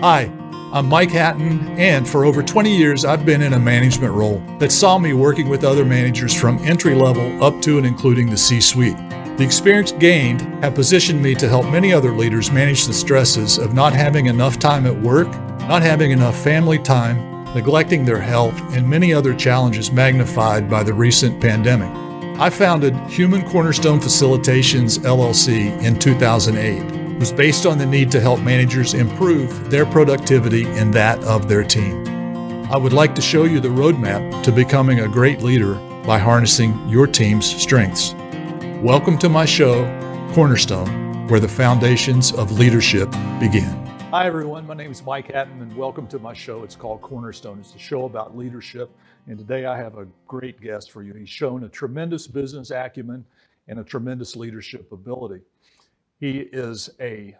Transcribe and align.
Hi, 0.00 0.30
I'm 0.72 0.88
Mike 0.88 1.10
Hatton, 1.10 1.58
and 1.76 2.08
for 2.08 2.24
over 2.24 2.40
20 2.40 2.70
years, 2.70 3.04
I've 3.04 3.26
been 3.26 3.42
in 3.42 3.54
a 3.54 3.58
management 3.58 4.12
role 4.12 4.38
that 4.60 4.70
saw 4.70 4.96
me 4.96 5.12
working 5.12 5.48
with 5.48 5.64
other 5.64 5.84
managers 5.84 6.32
from 6.32 6.58
entry 6.58 6.94
level 6.94 7.42
up 7.42 7.60
to 7.62 7.78
and 7.78 7.86
including 7.86 8.30
the 8.30 8.36
C 8.36 8.60
suite. 8.60 8.96
The 8.96 9.42
experience 9.42 9.90
gained 9.90 10.42
have 10.62 10.76
positioned 10.76 11.20
me 11.20 11.34
to 11.34 11.48
help 11.48 11.64
many 11.64 11.92
other 11.92 12.12
leaders 12.12 12.52
manage 12.52 12.86
the 12.86 12.94
stresses 12.94 13.58
of 13.58 13.74
not 13.74 13.92
having 13.92 14.26
enough 14.26 14.60
time 14.60 14.86
at 14.86 14.96
work, 15.00 15.26
not 15.62 15.82
having 15.82 16.12
enough 16.12 16.40
family 16.44 16.78
time, 16.78 17.52
neglecting 17.52 18.04
their 18.04 18.20
health, 18.20 18.56
and 18.76 18.88
many 18.88 19.12
other 19.12 19.34
challenges 19.34 19.90
magnified 19.90 20.70
by 20.70 20.84
the 20.84 20.94
recent 20.94 21.40
pandemic. 21.40 21.90
I 22.38 22.50
founded 22.50 22.94
Human 23.08 23.42
Cornerstone 23.50 23.98
Facilitations 23.98 25.00
LLC 25.00 25.82
in 25.82 25.98
2008. 25.98 26.97
Was 27.18 27.32
based 27.32 27.66
on 27.66 27.78
the 27.78 27.86
need 27.86 28.12
to 28.12 28.20
help 28.20 28.38
managers 28.42 28.94
improve 28.94 29.72
their 29.72 29.84
productivity 29.84 30.64
and 30.66 30.94
that 30.94 31.18
of 31.24 31.48
their 31.48 31.64
team. 31.64 32.06
I 32.70 32.76
would 32.76 32.92
like 32.92 33.16
to 33.16 33.20
show 33.20 33.42
you 33.42 33.58
the 33.58 33.66
roadmap 33.66 34.44
to 34.44 34.52
becoming 34.52 35.00
a 35.00 35.08
great 35.08 35.42
leader 35.42 35.74
by 36.06 36.18
harnessing 36.18 36.88
your 36.88 37.08
team's 37.08 37.44
strengths. 37.60 38.14
Welcome 38.84 39.18
to 39.18 39.28
my 39.28 39.44
show, 39.44 39.84
Cornerstone, 40.32 41.26
where 41.26 41.40
the 41.40 41.48
foundations 41.48 42.32
of 42.32 42.52
leadership 42.52 43.10
begin. 43.40 43.68
Hi, 44.12 44.24
everyone. 44.24 44.64
My 44.64 44.74
name 44.74 44.92
is 44.92 45.02
Mike 45.02 45.32
Hatton, 45.32 45.60
and 45.60 45.76
welcome 45.76 46.06
to 46.06 46.20
my 46.20 46.34
show. 46.34 46.62
It's 46.62 46.76
called 46.76 47.02
Cornerstone. 47.02 47.58
It's 47.58 47.74
a 47.74 47.80
show 47.80 48.04
about 48.04 48.36
leadership. 48.36 48.92
And 49.26 49.36
today 49.36 49.66
I 49.66 49.76
have 49.76 49.98
a 49.98 50.06
great 50.28 50.60
guest 50.60 50.92
for 50.92 51.02
you. 51.02 51.14
He's 51.14 51.28
shown 51.28 51.64
a 51.64 51.68
tremendous 51.68 52.28
business 52.28 52.70
acumen 52.70 53.24
and 53.66 53.80
a 53.80 53.84
tremendous 53.84 54.36
leadership 54.36 54.92
ability. 54.92 55.40
He 56.18 56.38
is 56.52 56.90
a 57.00 57.36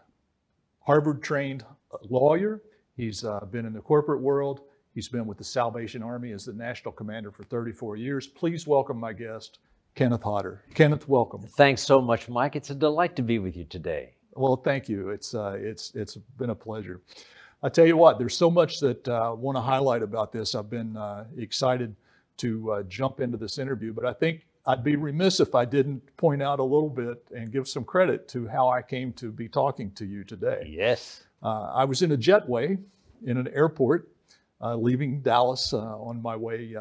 Harvard 0.81 1.23
trained 1.23 1.65
lawyer. 2.09 2.63
He's 2.97 3.25
uh, 3.25 3.41
been 3.51 3.67
in 3.67 3.73
the 3.73 3.81
corporate 3.81 4.21
world. 4.21 4.63
He's 4.95 5.09
been 5.09 5.27
with 5.27 5.39
the 5.39 5.45
Salvation 5.45 6.03
Army 6.03 6.33
as 6.33 6.45
the 6.45 6.53
national 6.53 6.93
commander 6.93 7.31
for 7.31 7.43
34 7.45 7.97
years. 7.97 8.27
Please 8.27 8.67
welcome 8.67 8.99
my 8.99 9.13
guest, 9.13 9.59
Kenneth 9.95 10.23
Hodder. 10.23 10.63
Kenneth, 10.75 11.09
welcome. 11.09 11.43
Thanks 11.43 11.83
so 11.83 12.01
much, 12.01 12.29
Mike. 12.29 12.55
It's 12.55 12.71
a 12.71 12.75
delight 12.75 13.17
to 13.17 13.23
be 13.23 13.41
with 13.41 13.57
you 13.57 13.65
today. 13.65 14.15
Well, 14.35 14.57
thank 14.57 14.89
you. 14.89 15.11
It's 15.11 15.35
uh, 15.35 15.57
it's 15.59 15.93
it's 15.97 16.17
been 16.17 16.51
a 16.51 16.55
pleasure. 16.55 17.01
I 17.65 17.69
tell 17.69 17.87
you 17.87 17.97
what, 17.97 18.21
there's 18.21 18.37
so 18.37 18.49
much 18.49 18.79
that 18.79 19.09
I 19.09 19.29
uh, 19.29 19.35
want 19.35 19.57
to 19.57 19.61
highlight 19.61 20.03
about 20.03 20.31
this. 20.31 20.55
I've 20.55 20.71
been 20.71 20.97
uh, 20.97 21.25
excited 21.37 21.97
to 22.37 22.71
uh, 22.71 22.83
jump 22.85 23.19
into 23.19 23.37
this 23.37 23.59
interview, 23.59 23.93
but 23.93 24.07
I 24.07 24.13
think 24.13 24.47
I'd 24.69 24.85
be 24.85 24.97
remiss 24.97 25.41
if 25.41 25.55
I 25.55 25.65
didn't 25.65 26.17
point 26.17 26.43
out 26.43 26.61
a 26.61 26.63
little 26.63 26.91
bit 26.91 27.27
and 27.35 27.51
give 27.51 27.67
some 27.67 27.85
credit 27.85 28.29
to 28.29 28.47
how 28.47 28.69
I 28.69 28.83
came 28.83 29.13
to 29.15 29.33
be 29.33 29.49
talking 29.49 29.91
to 29.93 30.05
you 30.05 30.25
today. 30.25 30.69
Yes. 30.69 31.25
Uh, 31.43 31.73
I 31.75 31.85
was 31.85 32.03
in 32.03 32.13
a 32.13 32.17
jetway 32.17 32.79
in 33.25 33.37
an 33.39 33.49
airport, 33.49 34.11
uh, 34.61 34.77
leaving 34.77 35.23
Dallas 35.23 35.73
uh, 35.73 35.79
on 35.79 36.21
my 36.21 36.37
way 36.37 36.77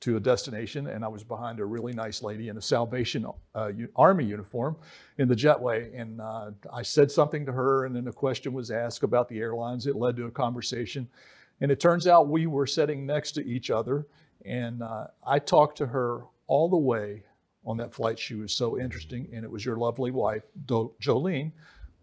to 0.00 0.16
a 0.16 0.20
destination, 0.20 0.88
and 0.88 1.04
I 1.04 1.08
was 1.08 1.24
behind 1.24 1.58
a 1.58 1.64
really 1.64 1.92
nice 1.92 2.22
lady 2.22 2.48
in 2.48 2.58
a 2.58 2.62
Salvation 2.62 3.26
uh, 3.54 3.72
Army 3.94 4.24
uniform 4.24 4.76
in 5.18 5.28
the 5.28 5.34
jetway. 5.34 5.98
And 5.98 6.20
uh, 6.20 6.50
I 6.72 6.82
said 6.82 7.10
something 7.10 7.46
to 7.46 7.52
her, 7.52 7.86
and 7.86 7.96
then 7.96 8.06
a 8.08 8.12
question 8.12 8.52
was 8.52 8.70
asked 8.70 9.04
about 9.04 9.28
the 9.28 9.38
airlines. 9.38 9.86
It 9.86 9.96
led 9.96 10.16
to 10.16 10.26
a 10.26 10.30
conversation. 10.30 11.08
And 11.60 11.70
it 11.70 11.80
turns 11.80 12.06
out 12.06 12.28
we 12.28 12.46
were 12.46 12.66
sitting 12.66 13.06
next 13.06 13.32
to 13.32 13.46
each 13.46 13.70
other, 13.70 14.06
and 14.44 14.82
uh, 14.82 15.06
I 15.26 15.38
talked 15.38 15.78
to 15.78 15.86
her 15.86 16.24
all 16.46 16.68
the 16.68 16.76
way 16.76 17.22
on 17.64 17.76
that 17.78 17.92
flight. 17.92 18.18
She 18.18 18.34
was 18.34 18.52
so 18.52 18.78
interesting, 18.78 19.28
and 19.32 19.44
it 19.44 19.50
was 19.50 19.64
your 19.64 19.76
lovely 19.76 20.10
wife, 20.10 20.44
Do- 20.66 20.92
Jolene, 21.00 21.52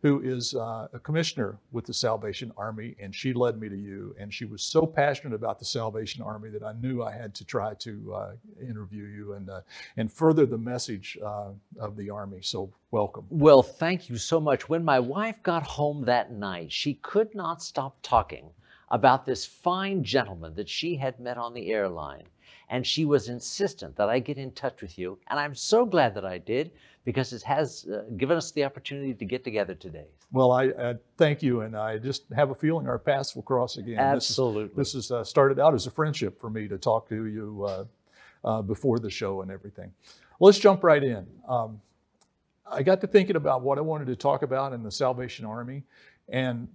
who 0.02 0.20
is 0.20 0.54
uh, 0.54 0.90
a 0.92 1.00
commissioner 1.00 1.58
with 1.72 1.86
the 1.86 1.94
Salvation 1.94 2.52
Army, 2.58 2.94
and 3.02 3.16
she 3.16 3.32
led 3.32 3.58
me 3.58 3.70
to 3.70 3.78
you. 3.78 4.14
And 4.20 4.34
she 4.34 4.44
was 4.44 4.62
so 4.62 4.86
passionate 4.86 5.34
about 5.34 5.60
the 5.60 5.66
Salvation 5.66 6.22
Army 6.22 6.50
that 6.50 6.62
I 6.62 6.74
knew 6.74 7.02
I 7.02 7.14
had 7.14 7.34
to 7.36 7.46
try 7.46 7.74
to 7.76 8.14
uh, 8.14 8.32
interview 8.62 9.06
you 9.06 9.34
and 9.34 9.50
uh, 9.50 9.62
and 9.96 10.12
further 10.12 10.46
the 10.46 10.58
message 10.58 11.18
uh, 11.24 11.52
of 11.80 11.96
the 11.96 12.10
Army. 12.10 12.40
So 12.42 12.70
welcome. 12.92 13.26
Well, 13.30 13.64
thank 13.64 14.10
you 14.10 14.18
so 14.18 14.42
much. 14.42 14.68
When 14.68 14.84
my 14.84 15.00
wife 15.00 15.42
got 15.42 15.64
home 15.64 16.04
that 16.04 16.34
night, 16.34 16.70
she 16.70 16.96
could 16.96 17.34
not 17.34 17.64
stop 17.64 17.96
talking 18.04 18.50
about 18.90 19.26
this 19.26 19.46
fine 19.46 20.04
gentleman 20.04 20.54
that 20.56 20.68
she 20.68 20.98
had 20.98 21.18
met 21.18 21.38
on 21.38 21.54
the 21.54 21.72
airline. 21.72 22.24
And 22.74 22.88
she 22.88 23.06
was 23.06 23.30
insistent 23.30 23.96
that 23.98 24.10
I 24.10 24.18
get 24.18 24.40
in 24.40 24.52
touch 24.52 24.82
with 24.82 24.98
you. 24.98 25.20
And 25.30 25.40
I'm 25.40 25.54
so 25.54 25.86
glad 25.86 26.16
that 26.16 26.26
I 26.26 26.40
did 26.40 26.72
because 27.06 27.32
it 27.32 27.44
has 27.44 27.86
uh, 27.86 28.06
given 28.18 28.36
us 28.36 28.50
the 28.50 28.64
opportunity 28.64 29.14
to 29.14 29.26
get 29.26 29.44
together 29.44 29.76
today. 29.76 30.08
Well, 30.32 30.52
I, 30.52 30.64
I, 30.64 30.96
thank 31.16 31.44
you, 31.44 31.62
and 31.62 31.78
I 31.78 32.00
just 32.00 32.24
have 32.36 32.50
a 32.50 32.56
feeling 32.56 32.88
our 32.88 32.98
paths 32.98 33.36
will 33.36 33.44
cross 33.44 33.78
again. 33.78 34.00
Absolutely. 34.00 34.76
This 34.76 34.96
is, 34.96 34.96
this 34.96 35.06
is 35.06 35.12
uh, 35.12 35.24
started 35.24 35.60
out 35.60 35.76
as 35.76 35.86
a 35.86 35.92
friendship 35.92 36.42
for 36.42 36.50
me 36.50 36.68
to 36.68 36.80
talk 36.80 37.08
to 37.10 37.26
you 37.28 37.64
uh, 37.64 37.86
uh 38.44 38.62
before 38.64 38.98
the 38.98 39.10
show 39.10 39.44
and 39.44 39.52
everything. 39.52 39.94
Well, 40.40 40.48
let's 40.48 40.58
jump 40.58 40.84
right 40.84 41.04
in. 41.04 41.28
Um, 41.48 41.80
I 42.66 42.82
got 42.82 43.02
to 43.02 43.08
thinking 43.08 43.36
about 43.36 43.62
what 43.62 43.78
I 43.78 43.82
wanted 43.82 44.08
to 44.08 44.16
talk 44.16 44.42
about 44.42 44.74
in 44.74 44.82
the 44.82 44.92
Salvation 44.92 45.46
Army, 45.46 45.84
and 46.28 46.68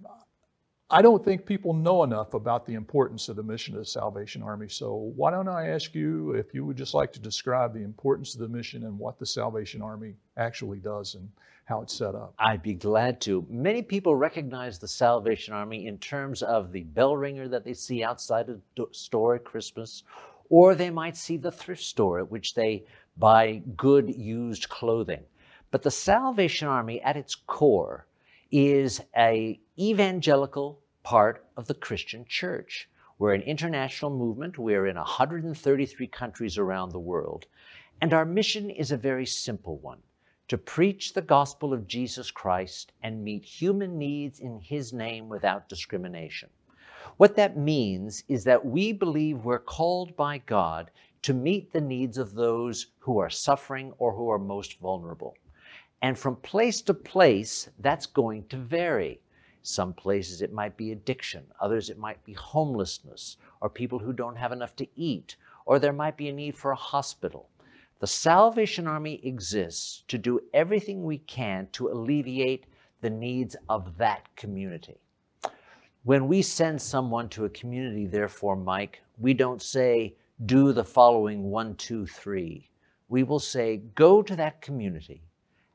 I 0.91 1.03
don't 1.03 1.23
think 1.23 1.45
people 1.45 1.73
know 1.75 2.01
enough 2.03 2.33
about 2.33 2.65
the 2.65 2.73
importance 2.73 3.29
of 3.29 3.35
the 3.35 3.43
mission 3.43 3.75
of 3.75 3.79
the 3.81 3.85
Salvation 3.85 4.41
Army. 4.41 4.67
So 4.67 5.11
why 5.15 5.29
don't 5.29 5.47
I 5.47 5.67
ask 5.67 5.93
you 5.93 6.31
if 6.31 6.51
you 6.51 6.65
would 6.65 6.77
just 6.77 6.95
like 6.95 7.13
to 7.13 7.19
describe 7.19 7.75
the 7.75 7.83
importance 7.83 8.33
of 8.33 8.39
the 8.39 8.47
mission 8.47 8.85
and 8.85 8.97
what 8.97 9.19
the 9.19 9.25
Salvation 9.25 9.83
Army 9.83 10.15
actually 10.35 10.79
does 10.79 11.13
and 11.13 11.29
how 11.65 11.81
it's 11.81 11.93
set 11.93 12.15
up? 12.15 12.33
I'd 12.39 12.63
be 12.63 12.73
glad 12.73 13.21
to. 13.21 13.45
Many 13.51 13.83
people 13.83 14.15
recognize 14.15 14.79
the 14.79 14.87
Salvation 14.87 15.53
Army 15.53 15.85
in 15.85 15.99
terms 15.99 16.41
of 16.41 16.71
the 16.71 16.81
bell 16.81 17.15
ringer 17.15 17.47
that 17.49 17.63
they 17.63 17.75
see 17.75 18.03
outside 18.03 18.49
a 18.49 18.57
store 18.91 19.35
at 19.35 19.43
Christmas, 19.43 20.01
or 20.49 20.73
they 20.73 20.89
might 20.89 21.15
see 21.15 21.37
the 21.37 21.51
thrift 21.51 21.83
store 21.83 22.17
at 22.17 22.31
which 22.31 22.55
they 22.55 22.83
buy 23.17 23.61
good 23.77 24.09
used 24.09 24.69
clothing. 24.69 25.21
But 25.69 25.83
the 25.83 25.91
Salvation 25.91 26.67
Army 26.67 26.99
at 27.03 27.15
its 27.15 27.35
core 27.35 28.07
is 28.51 29.01
a 29.15 29.59
evangelical 29.79 30.81
part 31.03 31.45
of 31.55 31.67
the 31.67 31.73
Christian 31.73 32.25
church. 32.25 32.89
We're 33.17 33.33
an 33.33 33.41
international 33.43 34.11
movement. 34.11 34.57
We're 34.57 34.87
in 34.87 34.97
133 34.97 36.07
countries 36.07 36.57
around 36.57 36.91
the 36.91 36.99
world. 36.99 37.45
And 38.01 38.13
our 38.13 38.25
mission 38.25 38.69
is 38.69 38.91
a 38.91 38.97
very 38.97 39.25
simple 39.25 39.77
one 39.77 39.99
to 40.49 40.57
preach 40.57 41.13
the 41.13 41.21
gospel 41.21 41.73
of 41.73 41.87
Jesus 41.87 42.31
Christ 42.31 42.91
and 43.03 43.23
meet 43.23 43.45
human 43.45 43.97
needs 43.97 44.39
in 44.39 44.59
His 44.59 44.91
name 44.91 45.29
without 45.29 45.69
discrimination. 45.69 46.49
What 47.17 47.35
that 47.35 47.57
means 47.57 48.23
is 48.27 48.43
that 48.45 48.65
we 48.65 48.91
believe 48.91 49.45
we're 49.45 49.59
called 49.59 50.15
by 50.17 50.39
God 50.39 50.91
to 51.21 51.33
meet 51.33 51.71
the 51.71 51.81
needs 51.81 52.17
of 52.17 52.33
those 52.33 52.87
who 52.99 53.19
are 53.19 53.29
suffering 53.29 53.93
or 53.97 54.13
who 54.13 54.29
are 54.29 54.39
most 54.39 54.79
vulnerable. 54.79 55.37
And 56.01 56.17
from 56.17 56.37
place 56.37 56.81
to 56.83 56.93
place, 56.93 57.69
that's 57.79 58.05
going 58.05 58.45
to 58.47 58.57
vary. 58.57 59.19
Some 59.61 59.93
places 59.93 60.41
it 60.41 60.53
might 60.53 60.77
be 60.77 60.91
addiction, 60.91 61.45
others 61.59 61.89
it 61.89 61.97
might 61.97 62.23
be 62.23 62.33
homelessness, 62.33 63.37
or 63.61 63.69
people 63.69 63.99
who 63.99 64.13
don't 64.13 64.37
have 64.37 64.51
enough 64.51 64.75
to 64.77 64.87
eat, 64.95 65.35
or 65.65 65.79
there 65.79 65.93
might 65.93 66.15
be 66.15 66.29
a 66.29 66.33
need 66.33 66.57
for 66.57 66.71
a 66.71 66.75
hospital. 66.75 67.49
The 67.99 68.07
Salvation 68.07 68.87
Army 68.87 69.19
exists 69.23 70.03
to 70.07 70.17
do 70.17 70.39
everything 70.53 71.03
we 71.03 71.17
can 71.17 71.67
to 71.73 71.89
alleviate 71.89 72.65
the 73.01 73.09
needs 73.09 73.57
of 73.67 73.97
that 73.97 74.33
community. 74.37 75.01
When 76.03 76.29
we 76.29 76.41
send 76.41 76.81
someone 76.81 77.27
to 77.29 77.43
a 77.43 77.49
community, 77.49 78.05
therefore, 78.05 78.55
Mike, 78.55 79.01
we 79.17 79.33
don't 79.33 79.61
say, 79.61 80.15
do 80.45 80.71
the 80.71 80.85
following 80.85 81.51
one, 81.51 81.75
two, 81.75 82.05
three. 82.05 82.69
We 83.09 83.23
will 83.23 83.39
say, 83.39 83.81
go 83.95 84.21
to 84.21 84.35
that 84.37 84.61
community 84.61 85.21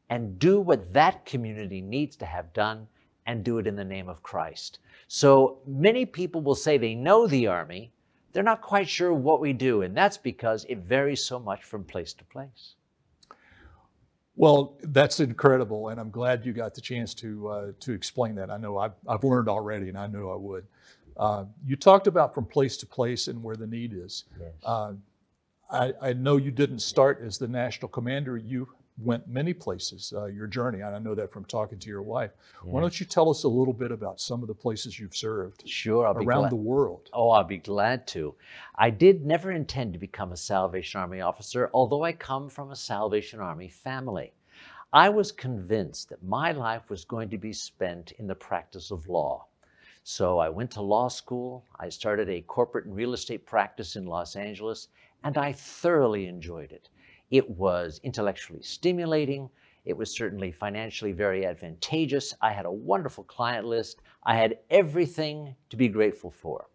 and 0.09 0.39
do 0.39 0.61
what 0.61 0.95
that 0.95 1.27
community 1.27 1.83
needs 1.83 2.17
to 2.17 2.27
have 2.27 2.53
done 2.55 2.89
and 3.27 3.45
do 3.45 3.59
it 3.59 3.67
in 3.67 3.77
the 3.77 3.85
name 3.85 4.09
of 4.09 4.23
Christ. 4.23 4.79
So 5.09 5.59
many 5.67 6.05
people 6.07 6.41
will 6.41 6.55
say 6.55 6.79
they 6.79 6.95
know 6.95 7.27
the 7.27 7.47
Army, 7.47 7.93
they're 8.33 8.43
not 8.43 8.63
quite 8.63 8.89
sure 8.89 9.15
what 9.15 9.41
we 9.41 9.53
do, 9.53 9.83
and 9.83 9.97
that's 9.97 10.19
because 10.19 10.67
it 10.69 10.79
varies 10.79 11.25
so 11.25 11.39
much 11.39 11.63
from 11.63 11.85
place 11.85 12.13
to 12.15 12.25
place. 12.25 12.75
Well, 14.37 14.77
that's 14.83 15.21
incredible, 15.21 15.91
and 15.91 16.01
I'm 16.01 16.11
glad 16.11 16.45
you 16.45 16.53
got 16.53 16.75
the 16.75 16.81
chance 16.81 17.15
to 17.15 17.49
uh, 17.49 17.73
to 17.79 17.93
explain 17.93 18.35
that. 18.35 18.51
I 18.51 18.57
know 18.57 18.79
I've, 18.79 18.95
I've 19.07 19.23
learned 19.23 19.49
already, 19.49 19.89
and 19.89 19.97
I 19.97 20.09
knew 20.09 20.29
I 20.29 20.37
would. 20.37 20.67
Uh, 21.17 21.45
you 21.65 21.77
talked 21.77 22.09
about 22.09 22.35
from 22.35 22.45
place 22.45 22.77
to 22.79 22.87
place 22.87 23.29
and 23.29 23.41
where 23.41 23.55
the 23.55 23.69
need 23.69 23.93
is. 23.95 24.25
Yes. 24.41 24.51
Uh, 24.65 24.95
I, 25.71 25.93
I, 26.03 26.13
know 26.13 26.37
you 26.37 26.51
didn't 26.51 26.81
start 26.81 27.23
as 27.25 27.39
the 27.39 27.47
national 27.47 27.89
commander. 27.89 28.37
You 28.37 28.69
went 28.99 29.27
many 29.27 29.53
places, 29.53 30.13
uh, 30.17 30.27
your 30.27 30.47
journey. 30.47 30.81
And 30.81 30.95
I 30.95 30.99
know 30.99 31.15
that 31.15 31.33
from 31.33 31.45
talking 31.45 31.79
to 31.79 31.89
your 31.89 32.03
wife. 32.03 32.31
Yeah. 32.65 32.73
Why 32.73 32.81
don't 32.81 32.99
you 33.01 33.07
tell 33.07 33.29
us 33.29 33.45
a 33.45 33.49
little 33.49 33.73
bit 33.73 33.91
about 33.91 34.21
some 34.21 34.43
of 34.43 34.49
the 34.49 34.55
places 34.55 34.99
you've 34.99 35.17
served 35.17 35.69
sure, 35.69 36.07
I'll 36.07 36.17
around 36.17 36.51
the 36.51 36.57
world? 36.57 37.11
Oh, 37.13 37.31
I'll 37.31 37.45
be 37.45 37.59
glad 37.59 38.07
to. 38.09 38.35
I 38.77 38.91
did 38.91 39.27
never 39.27 39.51
intend 39.51 39.95
to 39.95 39.99
become 39.99 40.33
a 40.33 40.37
Salvation 40.37 41.01
Army 41.01 41.21
officer, 41.21 41.71
although 41.75 42.05
I 42.05 42.13
come 42.13 42.49
from 42.49 42.71
a 42.71 42.77
Salvation 42.77 43.41
Army 43.41 43.69
family. 43.69 44.33
I 44.93 45.09
was 45.09 45.33
convinced 45.33 46.11
that 46.11 46.23
my 46.23 46.53
life 46.53 46.89
was 46.89 47.05
going 47.05 47.29
to 47.31 47.39
be 47.39 47.53
spent 47.53 48.13
in 48.13 48.29
the 48.29 48.35
practice 48.37 48.93
of 48.93 49.09
law. 49.09 49.47
So 50.05 50.39
I 50.39 50.51
went 50.51 50.71
to 50.73 50.83
law 50.83 51.09
school. 51.09 51.65
I 51.81 51.89
started 51.89 52.29
a 52.29 52.43
corporate 52.43 52.85
and 52.85 52.95
real 52.95 53.15
estate 53.15 53.45
practice 53.45 53.97
in 53.97 54.07
Los 54.07 54.37
Angeles, 54.37 54.89
and 55.25 55.37
I 55.37 55.51
thoroughly 55.53 56.27
enjoyed 56.27 56.71
it. 56.71 56.91
It 57.35 57.51
was 57.51 57.99
intellectually 58.05 58.63
stimulating. 58.63 59.51
It 59.85 59.97
was 59.97 60.15
certainly 60.15 60.53
financially 60.53 61.11
very 61.11 61.45
advantageous. 61.45 62.33
I 62.41 62.53
had 62.53 62.65
a 62.65 62.71
wonderful 62.71 63.25
client 63.25 63.67
list. 63.67 64.03
I 64.23 64.37
had 64.37 64.61
everything 64.71 65.57
to 65.71 65.77
be 65.77 65.89
grateful 65.89 66.31
for. 66.31 66.71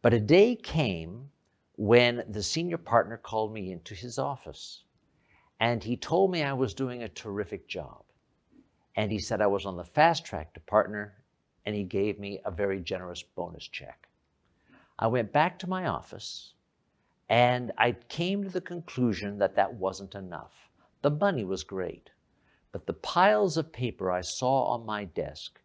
But 0.00 0.14
a 0.14 0.20
day 0.20 0.56
came 0.56 1.28
when 1.76 2.24
the 2.30 2.42
senior 2.42 2.78
partner 2.78 3.18
called 3.18 3.52
me 3.52 3.72
into 3.72 3.94
his 3.94 4.18
office 4.18 4.84
and 5.60 5.84
he 5.84 5.98
told 5.98 6.30
me 6.30 6.42
I 6.42 6.54
was 6.54 6.72
doing 6.72 7.02
a 7.02 7.08
terrific 7.10 7.68
job. 7.68 8.04
And 8.96 9.12
he 9.12 9.18
said 9.18 9.42
I 9.42 9.48
was 9.48 9.66
on 9.66 9.76
the 9.76 9.84
fast 9.84 10.24
track 10.24 10.54
to 10.54 10.60
partner 10.60 11.22
and 11.66 11.76
he 11.76 11.84
gave 11.84 12.18
me 12.18 12.40
a 12.46 12.50
very 12.50 12.80
generous 12.80 13.22
bonus 13.22 13.68
check. 13.68 14.08
I 14.98 15.08
went 15.08 15.30
back 15.30 15.58
to 15.58 15.68
my 15.68 15.88
office 15.88 16.54
and 17.28 17.72
I 17.78 17.92
came 18.08 18.44
to 18.44 18.50
the 18.50 18.60
conclusion 18.60 19.38
that 19.38 19.56
that 19.56 19.74
wasn't 19.74 20.14
enough. 20.14 20.52
The 21.02 21.10
money 21.10 21.44
was 21.44 21.64
great, 21.64 22.10
but 22.72 22.86
the 22.86 22.94
piles 22.94 23.56
of 23.56 23.72
paper 23.72 24.10
I 24.10 24.20
saw 24.20 24.64
on 24.64 24.86
my 24.86 25.04
desk 25.04 25.60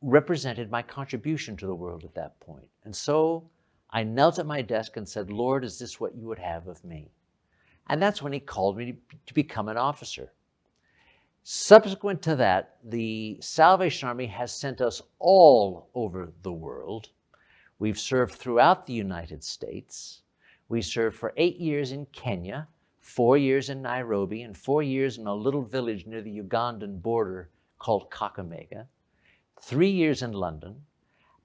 represented 0.00 0.70
my 0.70 0.82
contribution 0.82 1.56
to 1.56 1.66
the 1.66 1.74
world 1.74 2.04
at 2.04 2.14
that 2.14 2.38
point. 2.40 2.68
And 2.84 2.94
so 2.94 3.48
I 3.90 4.02
knelt 4.02 4.38
at 4.38 4.46
my 4.46 4.62
desk 4.62 4.96
and 4.96 5.08
said, 5.08 5.30
Lord, 5.30 5.64
is 5.64 5.78
this 5.78 6.00
what 6.00 6.16
you 6.16 6.26
would 6.26 6.38
have 6.38 6.66
of 6.66 6.84
me? 6.84 7.10
And 7.88 8.02
that's 8.02 8.22
when 8.22 8.32
he 8.32 8.40
called 8.40 8.76
me 8.76 8.96
to 9.26 9.34
become 9.34 9.68
an 9.68 9.76
officer. 9.76 10.32
Subsequent 11.44 12.22
to 12.22 12.34
that, 12.36 12.78
the 12.82 13.38
Salvation 13.40 14.08
Army 14.08 14.26
has 14.26 14.52
sent 14.52 14.80
us 14.80 15.00
all 15.20 15.90
over 15.94 16.32
the 16.42 16.52
world. 16.52 17.10
We've 17.78 18.00
served 18.00 18.34
throughout 18.34 18.86
the 18.86 18.94
United 18.94 19.44
States. 19.44 20.22
We 20.68 20.82
served 20.82 21.16
for 21.16 21.32
eight 21.36 21.56
years 21.56 21.92
in 21.92 22.06
Kenya, 22.06 22.68
four 23.00 23.38
years 23.38 23.70
in 23.70 23.82
Nairobi, 23.82 24.42
and 24.42 24.56
four 24.56 24.82
years 24.82 25.18
in 25.18 25.26
a 25.26 25.34
little 25.34 25.62
village 25.62 26.06
near 26.06 26.22
the 26.22 26.40
Ugandan 26.40 27.00
border 27.00 27.50
called 27.78 28.10
Kakamega, 28.10 28.86
three 29.60 29.90
years 29.90 30.22
in 30.22 30.32
London, 30.32 30.82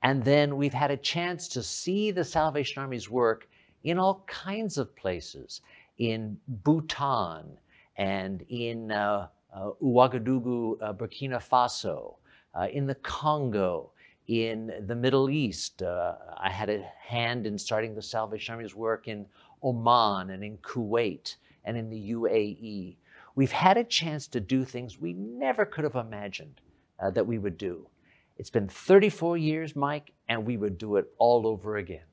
and 0.03 0.23
then 0.23 0.57
we've 0.57 0.73
had 0.73 0.91
a 0.91 0.97
chance 0.97 1.47
to 1.49 1.61
see 1.61 2.09
the 2.11 2.23
Salvation 2.23 2.81
Army's 2.81 3.09
work 3.09 3.47
in 3.83 3.99
all 3.99 4.23
kinds 4.27 4.77
of 4.77 4.95
places, 4.95 5.61
in 5.97 6.37
Bhutan 6.47 7.57
and 7.97 8.43
in 8.49 8.91
uh, 8.91 9.27
uh, 9.53 9.69
Ouagadougou, 9.81 10.81
uh, 10.81 10.93
Burkina 10.93 11.37
Faso, 11.37 12.15
uh, 12.55 12.67
in 12.71 12.87
the 12.87 12.95
Congo, 12.95 13.91
in 14.31 14.71
the 14.87 14.95
Middle 14.95 15.29
East. 15.29 15.81
Uh, 15.81 16.15
I 16.37 16.49
had 16.49 16.69
a 16.69 16.89
hand 16.99 17.45
in 17.45 17.57
starting 17.57 17.93
the 17.93 18.01
Salvation 18.01 18.53
Army's 18.55 18.73
work 18.73 19.09
in 19.09 19.25
Oman 19.61 20.29
and 20.29 20.41
in 20.41 20.57
Kuwait 20.59 21.35
and 21.65 21.75
in 21.75 21.89
the 21.89 22.11
UAE. 22.11 22.95
We've 23.35 23.51
had 23.51 23.75
a 23.75 23.83
chance 23.83 24.27
to 24.27 24.39
do 24.39 24.63
things 24.63 25.01
we 25.01 25.11
never 25.11 25.65
could 25.65 25.83
have 25.83 25.95
imagined 25.95 26.61
uh, 27.01 27.11
that 27.11 27.27
we 27.27 27.39
would 27.39 27.57
do. 27.57 27.85
It's 28.37 28.49
been 28.49 28.69
34 28.69 29.37
years, 29.37 29.75
Mike, 29.75 30.13
and 30.29 30.45
we 30.45 30.55
would 30.55 30.77
do 30.77 30.95
it 30.95 31.11
all 31.17 31.45
over 31.45 31.75
again. 31.75 32.05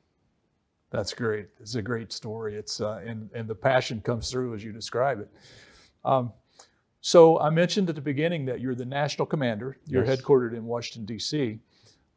That's 0.90 1.14
great. 1.14 1.46
It's 1.60 1.76
a 1.76 1.82
great 1.82 2.12
story. 2.12 2.56
It's 2.56 2.80
uh, 2.80 3.00
and 3.06 3.30
and 3.34 3.46
the 3.46 3.54
passion 3.54 4.00
comes 4.00 4.30
through 4.30 4.54
as 4.54 4.64
you 4.64 4.72
describe 4.72 5.20
it. 5.20 5.30
Um, 6.04 6.32
so 7.00 7.38
I 7.38 7.50
mentioned 7.50 7.88
at 7.90 7.94
the 7.94 8.00
beginning 8.00 8.46
that 8.46 8.60
you're 8.60 8.74
the 8.74 8.86
national 8.86 9.26
commander. 9.26 9.78
You're 9.86 10.04
yes. 10.04 10.20
headquartered 10.20 10.56
in 10.56 10.64
Washington 10.64 11.04
D.C. 11.04 11.60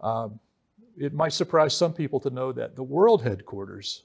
Um, 0.01 0.39
it 0.98 1.13
might 1.13 1.33
surprise 1.33 1.75
some 1.75 1.94
people 1.94 2.19
to 2.19 2.30
know 2.30 2.51
that 2.51 2.75
the 2.75 2.83
world 2.83 3.24
headquarters 3.24 4.03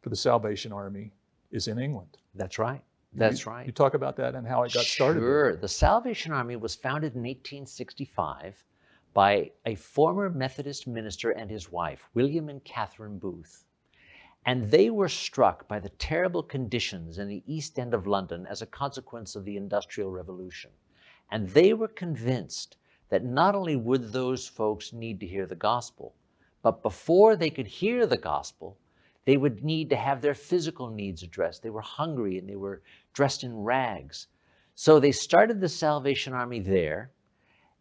for 0.00 0.10
the 0.10 0.16
Salvation 0.16 0.72
Army 0.72 1.12
is 1.50 1.68
in 1.68 1.78
England. 1.78 2.18
That's 2.34 2.58
right. 2.58 2.82
That's 3.12 3.44
you, 3.44 3.50
right. 3.50 3.66
You 3.66 3.72
talk 3.72 3.94
about 3.94 4.16
that 4.16 4.34
and 4.34 4.46
how 4.46 4.62
it 4.62 4.72
got 4.72 4.84
sure. 4.84 5.06
started. 5.06 5.20
Sure. 5.20 5.56
The 5.56 5.68
Salvation 5.68 6.32
Army 6.32 6.56
was 6.56 6.74
founded 6.74 7.14
in 7.14 7.22
1865 7.22 8.62
by 9.12 9.50
a 9.66 9.74
former 9.74 10.30
Methodist 10.30 10.86
minister 10.86 11.32
and 11.32 11.50
his 11.50 11.72
wife, 11.72 12.08
William 12.14 12.48
and 12.48 12.62
Catherine 12.62 13.18
Booth. 13.18 13.64
And 14.46 14.70
they 14.70 14.88
were 14.90 15.08
struck 15.08 15.66
by 15.68 15.80
the 15.80 15.90
terrible 15.90 16.42
conditions 16.42 17.18
in 17.18 17.28
the 17.28 17.42
East 17.46 17.78
End 17.78 17.92
of 17.92 18.06
London 18.06 18.46
as 18.46 18.62
a 18.62 18.66
consequence 18.66 19.34
of 19.34 19.44
the 19.44 19.56
Industrial 19.56 20.10
Revolution. 20.10 20.70
And 21.30 21.48
they 21.50 21.74
were 21.74 21.88
convinced 21.88 22.76
that 23.10 23.24
not 23.24 23.54
only 23.54 23.76
would 23.76 24.12
those 24.12 24.46
folks 24.48 24.92
need 24.92 25.20
to 25.20 25.26
hear 25.26 25.46
the 25.46 25.54
gospel, 25.54 26.14
but 26.62 26.82
before 26.82 27.36
they 27.36 27.50
could 27.50 27.66
hear 27.66 28.06
the 28.06 28.16
gospel, 28.16 28.78
they 29.24 29.36
would 29.36 29.62
need 29.62 29.90
to 29.90 29.96
have 29.96 30.22
their 30.22 30.34
physical 30.34 30.88
needs 30.88 31.22
addressed. 31.22 31.62
They 31.62 31.70
were 31.70 31.80
hungry 31.80 32.38
and 32.38 32.48
they 32.48 32.56
were 32.56 32.82
dressed 33.12 33.44
in 33.44 33.62
rags. 33.62 34.28
So 34.74 34.98
they 34.98 35.12
started 35.12 35.60
the 35.60 35.68
Salvation 35.68 36.32
Army 36.32 36.60
there, 36.60 37.10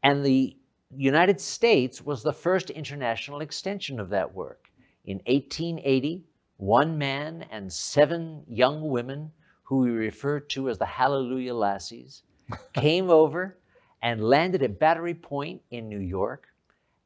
and 0.03 0.25
the 0.25 0.57
United 0.95 1.39
States 1.39 2.01
was 2.01 2.23
the 2.23 2.33
first 2.33 2.69
international 2.71 3.41
extension 3.41 3.99
of 3.99 4.09
that 4.09 4.33
work. 4.33 4.69
In 5.05 5.17
1880, 5.27 6.25
one 6.57 6.97
man 6.97 7.45
and 7.51 7.71
seven 7.71 8.43
young 8.47 8.81
women, 8.89 9.31
who 9.63 9.77
we 9.77 9.91
refer 9.91 10.39
to 10.41 10.69
as 10.69 10.77
the 10.77 10.85
Hallelujah 10.85 11.53
Lassies, 11.53 12.23
came 12.73 13.09
over 13.09 13.59
and 14.01 14.23
landed 14.23 14.63
at 14.63 14.79
Battery 14.79 15.13
Point 15.13 15.61
in 15.71 15.89
New 15.89 15.99
York. 15.99 16.47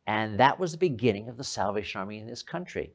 And 0.08 0.40
that 0.40 0.60
was 0.60 0.72
the 0.72 0.78
beginning 0.78 1.30
of 1.30 1.38
the 1.38 1.44
Salvation 1.44 2.00
Army 2.00 2.20
in 2.20 2.28
this 2.28 2.44
country. 2.44 2.94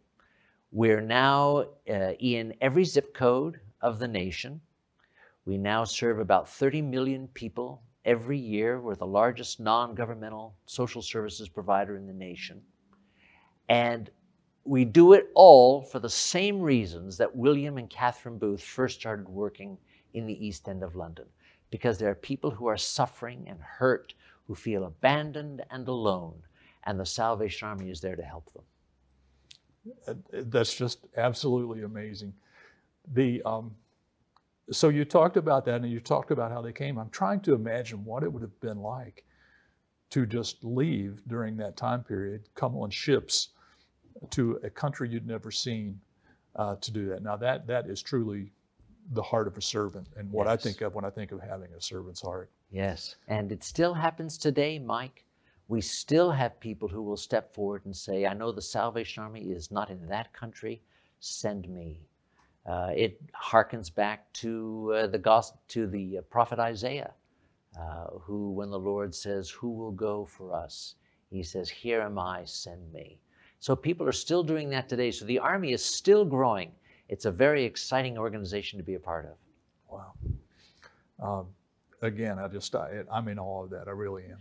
We're 0.70 1.00
now 1.00 1.64
uh, 1.88 2.12
in 2.18 2.54
every 2.60 2.84
zip 2.84 3.14
code 3.14 3.60
of 3.80 3.98
the 3.98 4.08
nation. 4.08 4.60
We 5.46 5.56
now 5.56 5.84
serve 5.84 6.18
about 6.18 6.48
30 6.48 6.82
million 6.82 7.28
people 7.28 7.82
every 8.04 8.38
year. 8.38 8.80
We're 8.80 8.94
the 8.94 9.06
largest 9.06 9.60
non 9.60 9.94
governmental 9.94 10.54
social 10.66 11.00
services 11.00 11.48
provider 11.48 11.96
in 11.96 12.06
the 12.06 12.12
nation. 12.12 12.60
And 13.70 14.10
we 14.64 14.84
do 14.84 15.14
it 15.14 15.30
all 15.34 15.82
for 15.82 15.98
the 15.98 16.10
same 16.10 16.60
reasons 16.60 17.16
that 17.16 17.34
William 17.34 17.78
and 17.78 17.88
Catherine 17.88 18.38
Booth 18.38 18.62
first 18.62 19.00
started 19.00 19.26
working 19.26 19.78
in 20.12 20.26
the 20.26 20.46
East 20.46 20.68
End 20.68 20.82
of 20.82 20.94
London. 20.94 21.24
Because 21.70 21.98
there 21.98 22.10
are 22.10 22.14
people 22.14 22.50
who 22.50 22.66
are 22.66 22.76
suffering 22.76 23.44
and 23.48 23.60
hurt, 23.60 24.14
who 24.46 24.54
feel 24.54 24.84
abandoned 24.84 25.62
and 25.70 25.86
alone, 25.86 26.42
and 26.84 26.98
the 26.98 27.06
Salvation 27.06 27.68
Army 27.68 27.90
is 27.90 28.00
there 28.00 28.16
to 28.16 28.22
help 28.22 28.50
them. 28.54 28.62
Uh, 30.06 30.40
that's 30.46 30.74
just 30.74 31.06
absolutely 31.16 31.82
amazing. 31.82 32.32
The 33.14 33.42
um, 33.42 33.74
so 34.70 34.88
you 34.88 35.04
talked 35.04 35.36
about 35.36 35.64
that 35.64 35.80
and 35.80 35.90
you 35.90 36.00
talked 36.00 36.30
about 36.30 36.50
how 36.50 36.60
they 36.60 36.72
came. 36.72 36.98
I'm 36.98 37.10
trying 37.10 37.40
to 37.40 37.54
imagine 37.54 38.04
what 38.04 38.22
it 38.22 38.32
would 38.32 38.42
have 38.42 38.60
been 38.60 38.80
like 38.80 39.24
to 40.10 40.26
just 40.26 40.62
leave 40.64 41.20
during 41.26 41.56
that 41.56 41.76
time 41.76 42.02
period, 42.02 42.48
come 42.54 42.76
on 42.76 42.90
ships 42.90 43.50
to 44.30 44.58
a 44.62 44.70
country 44.70 45.08
you'd 45.08 45.26
never 45.26 45.50
seen 45.50 46.00
uh, 46.56 46.76
to 46.76 46.90
do 46.90 47.08
that. 47.08 47.22
Now 47.22 47.36
that 47.36 47.66
that 47.66 47.86
is 47.86 48.02
truly 48.02 48.50
the 49.12 49.22
heart 49.22 49.46
of 49.46 49.56
a 49.56 49.62
servant 49.62 50.08
and 50.16 50.30
what 50.30 50.46
yes. 50.46 50.52
I 50.52 50.56
think 50.56 50.80
of 50.82 50.94
when 50.94 51.04
I 51.04 51.10
think 51.10 51.32
of 51.32 51.40
having 51.40 51.72
a 51.72 51.80
servant's 51.80 52.20
heart. 52.20 52.50
Yes, 52.70 53.16
and 53.28 53.50
it 53.50 53.64
still 53.64 53.94
happens 53.94 54.36
today, 54.36 54.78
Mike. 54.78 55.24
We 55.68 55.80
still 55.80 56.30
have 56.30 56.58
people 56.60 56.88
who 56.88 57.02
will 57.02 57.16
step 57.16 57.54
forward 57.54 57.84
and 57.84 57.94
say, 57.94 58.26
I 58.26 58.32
know 58.34 58.52
the 58.52 58.62
Salvation 58.62 59.22
Army 59.22 59.42
is 59.42 59.70
not 59.70 59.90
in 59.90 60.06
that 60.08 60.32
country, 60.32 60.82
send 61.20 61.68
me. 61.68 62.00
Uh, 62.66 62.92
it 62.94 63.20
harkens 63.34 63.94
back 63.94 64.30
to 64.34 64.92
uh, 64.94 65.06
the 65.06 65.18
gospel, 65.18 65.60
to 65.68 65.86
the 65.86 66.18
uh, 66.18 66.22
prophet 66.22 66.58
Isaiah, 66.58 67.12
uh, 67.78 68.06
who, 68.20 68.50
when 68.52 68.70
the 68.70 68.78
Lord 68.78 69.14
says, 69.14 69.48
"Who 69.50 69.70
will 69.70 69.92
go 69.92 70.24
for 70.24 70.54
us?" 70.54 70.94
He 71.30 71.42
says, 71.42 71.68
"Here 71.68 72.02
am 72.02 72.18
I, 72.18 72.44
send 72.44 72.92
me." 72.92 73.18
So 73.60 73.74
people 73.74 74.06
are 74.06 74.12
still 74.12 74.42
doing 74.42 74.68
that 74.70 74.88
today. 74.88 75.10
So 75.10 75.24
the 75.24 75.38
army 75.38 75.72
is 75.72 75.84
still 75.84 76.24
growing. 76.24 76.72
It's 77.08 77.24
a 77.24 77.30
very 77.30 77.64
exciting 77.64 78.18
organization 78.18 78.78
to 78.78 78.84
be 78.84 78.94
a 78.94 79.00
part 79.00 79.26
of. 79.26 79.36
Wow. 79.90 80.12
Um, 81.20 81.46
again, 82.02 82.38
I 82.38 82.48
just 82.48 82.74
I, 82.74 83.02
am 83.12 83.28
in 83.28 83.38
awe 83.38 83.64
of 83.64 83.70
that. 83.70 83.88
I 83.88 83.92
really 83.92 84.24
am. 84.24 84.38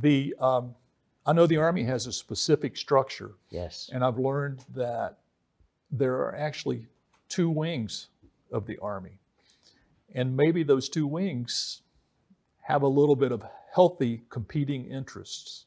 The 0.00 0.34
um, 0.40 0.74
I 1.26 1.32
know 1.32 1.46
the 1.46 1.56
army 1.56 1.84
has 1.84 2.06
a 2.06 2.12
specific 2.12 2.76
structure. 2.76 3.32
Yes. 3.50 3.90
And 3.92 4.04
I've 4.04 4.18
learned 4.18 4.64
that 4.74 5.18
there 5.90 6.14
are 6.16 6.34
actually 6.34 6.86
two 7.28 7.48
wings 7.48 8.08
of 8.52 8.66
the 8.66 8.78
Army. 8.78 9.18
And 10.14 10.36
maybe 10.36 10.62
those 10.62 10.88
two 10.88 11.06
wings 11.06 11.82
have 12.62 12.82
a 12.82 12.88
little 12.88 13.16
bit 13.16 13.32
of 13.32 13.44
healthy 13.72 14.22
competing 14.28 14.86
interests. 14.86 15.66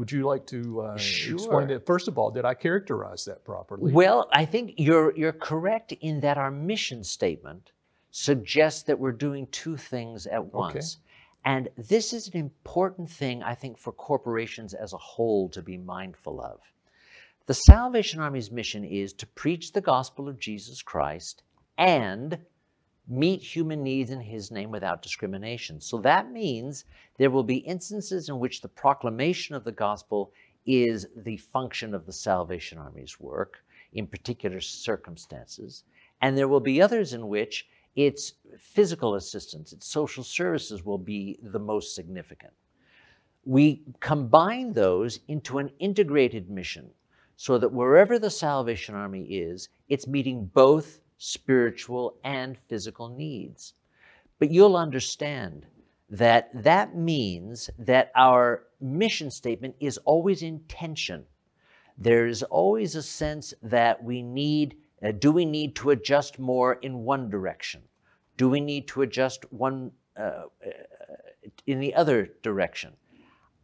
Would 0.00 0.10
you 0.10 0.24
like 0.24 0.46
to 0.46 0.80
uh, 0.80 0.96
sure. 0.96 1.34
explain 1.34 1.68
that? 1.68 1.84
First 1.84 2.08
of 2.08 2.16
all, 2.16 2.30
did 2.30 2.46
I 2.46 2.54
characterize 2.54 3.26
that 3.26 3.44
properly? 3.44 3.92
Well, 3.92 4.30
I 4.32 4.46
think 4.46 4.72
you're, 4.78 5.14
you're 5.14 5.34
correct 5.34 5.92
in 6.00 6.20
that 6.20 6.38
our 6.38 6.50
mission 6.50 7.04
statement 7.04 7.72
suggests 8.10 8.82
that 8.84 8.98
we're 8.98 9.12
doing 9.12 9.46
two 9.48 9.76
things 9.76 10.26
at 10.26 10.54
once. 10.54 10.96
Okay. 10.96 11.52
And 11.52 11.68
this 11.76 12.14
is 12.14 12.28
an 12.28 12.38
important 12.38 13.10
thing, 13.10 13.42
I 13.42 13.54
think, 13.54 13.76
for 13.76 13.92
corporations 13.92 14.72
as 14.72 14.94
a 14.94 14.96
whole 14.96 15.50
to 15.50 15.60
be 15.60 15.76
mindful 15.76 16.40
of. 16.40 16.60
The 17.44 17.52
Salvation 17.52 18.20
Army's 18.20 18.50
mission 18.50 18.84
is 18.84 19.12
to 19.12 19.26
preach 19.26 19.72
the 19.72 19.82
gospel 19.82 20.30
of 20.30 20.38
Jesus 20.38 20.80
Christ 20.80 21.42
and 21.76 22.38
meet 23.10 23.42
human 23.42 23.82
needs 23.82 24.10
in 24.10 24.20
His 24.20 24.50
name 24.50 24.70
without 24.70 25.02
discrimination. 25.02 25.80
So 25.80 25.98
that 25.98 26.30
means 26.30 26.84
there 27.18 27.30
will 27.30 27.42
be 27.42 27.56
instances 27.56 28.28
in 28.28 28.38
which 28.38 28.60
the 28.60 28.68
proclamation 28.68 29.56
of 29.56 29.64
the 29.64 29.72
gospel 29.72 30.32
is 30.64 31.06
the 31.16 31.36
function 31.36 31.92
of 31.94 32.06
the 32.06 32.12
Salvation 32.12 32.78
Army's 32.78 33.18
work 33.18 33.64
in 33.92 34.06
particular 34.06 34.60
circumstances. 34.60 35.84
And 36.22 36.38
there 36.38 36.48
will 36.48 36.60
be 36.60 36.80
others 36.80 37.12
in 37.12 37.28
which 37.28 37.66
its 37.96 38.34
physical 38.58 39.16
assistance, 39.16 39.72
its 39.72 39.86
social 39.86 40.22
services 40.22 40.84
will 40.84 40.98
be 40.98 41.38
the 41.42 41.58
most 41.58 41.94
significant. 41.94 42.52
We 43.44 43.82
combine 43.98 44.72
those 44.72 45.20
into 45.26 45.58
an 45.58 45.70
integrated 45.78 46.48
mission 46.50 46.90
so 47.36 47.58
that 47.58 47.72
wherever 47.72 48.18
the 48.18 48.30
Salvation 48.30 48.94
Army 48.94 49.22
is, 49.22 49.70
it's 49.88 50.06
meeting 50.06 50.44
both 50.54 51.00
spiritual 51.22 52.16
and 52.24 52.56
physical 52.66 53.10
needs. 53.10 53.74
But 54.38 54.50
you'll 54.50 54.76
understand 54.76 55.66
that 56.08 56.50
that 56.54 56.96
means 56.96 57.68
that 57.78 58.10
our 58.16 58.64
mission 58.80 59.30
statement 59.30 59.76
is 59.80 59.98
always 59.98 60.42
in 60.42 60.60
tension. 60.60 61.26
There's 61.98 62.42
always 62.42 62.96
a 62.96 63.02
sense 63.02 63.52
that 63.62 64.02
we 64.02 64.22
need 64.22 64.76
uh, 65.02 65.12
do 65.12 65.32
we 65.32 65.46
need 65.46 65.74
to 65.76 65.90
adjust 65.90 66.38
more 66.38 66.74
in 66.74 67.04
one 67.04 67.30
direction? 67.30 67.80
Do 68.36 68.50
we 68.50 68.60
need 68.60 68.86
to 68.88 69.00
adjust 69.00 69.50
one 69.50 69.92
uh, 70.14 70.20
uh, 70.20 70.70
in 71.66 71.80
the 71.80 71.94
other 71.94 72.30
direction? 72.42 72.92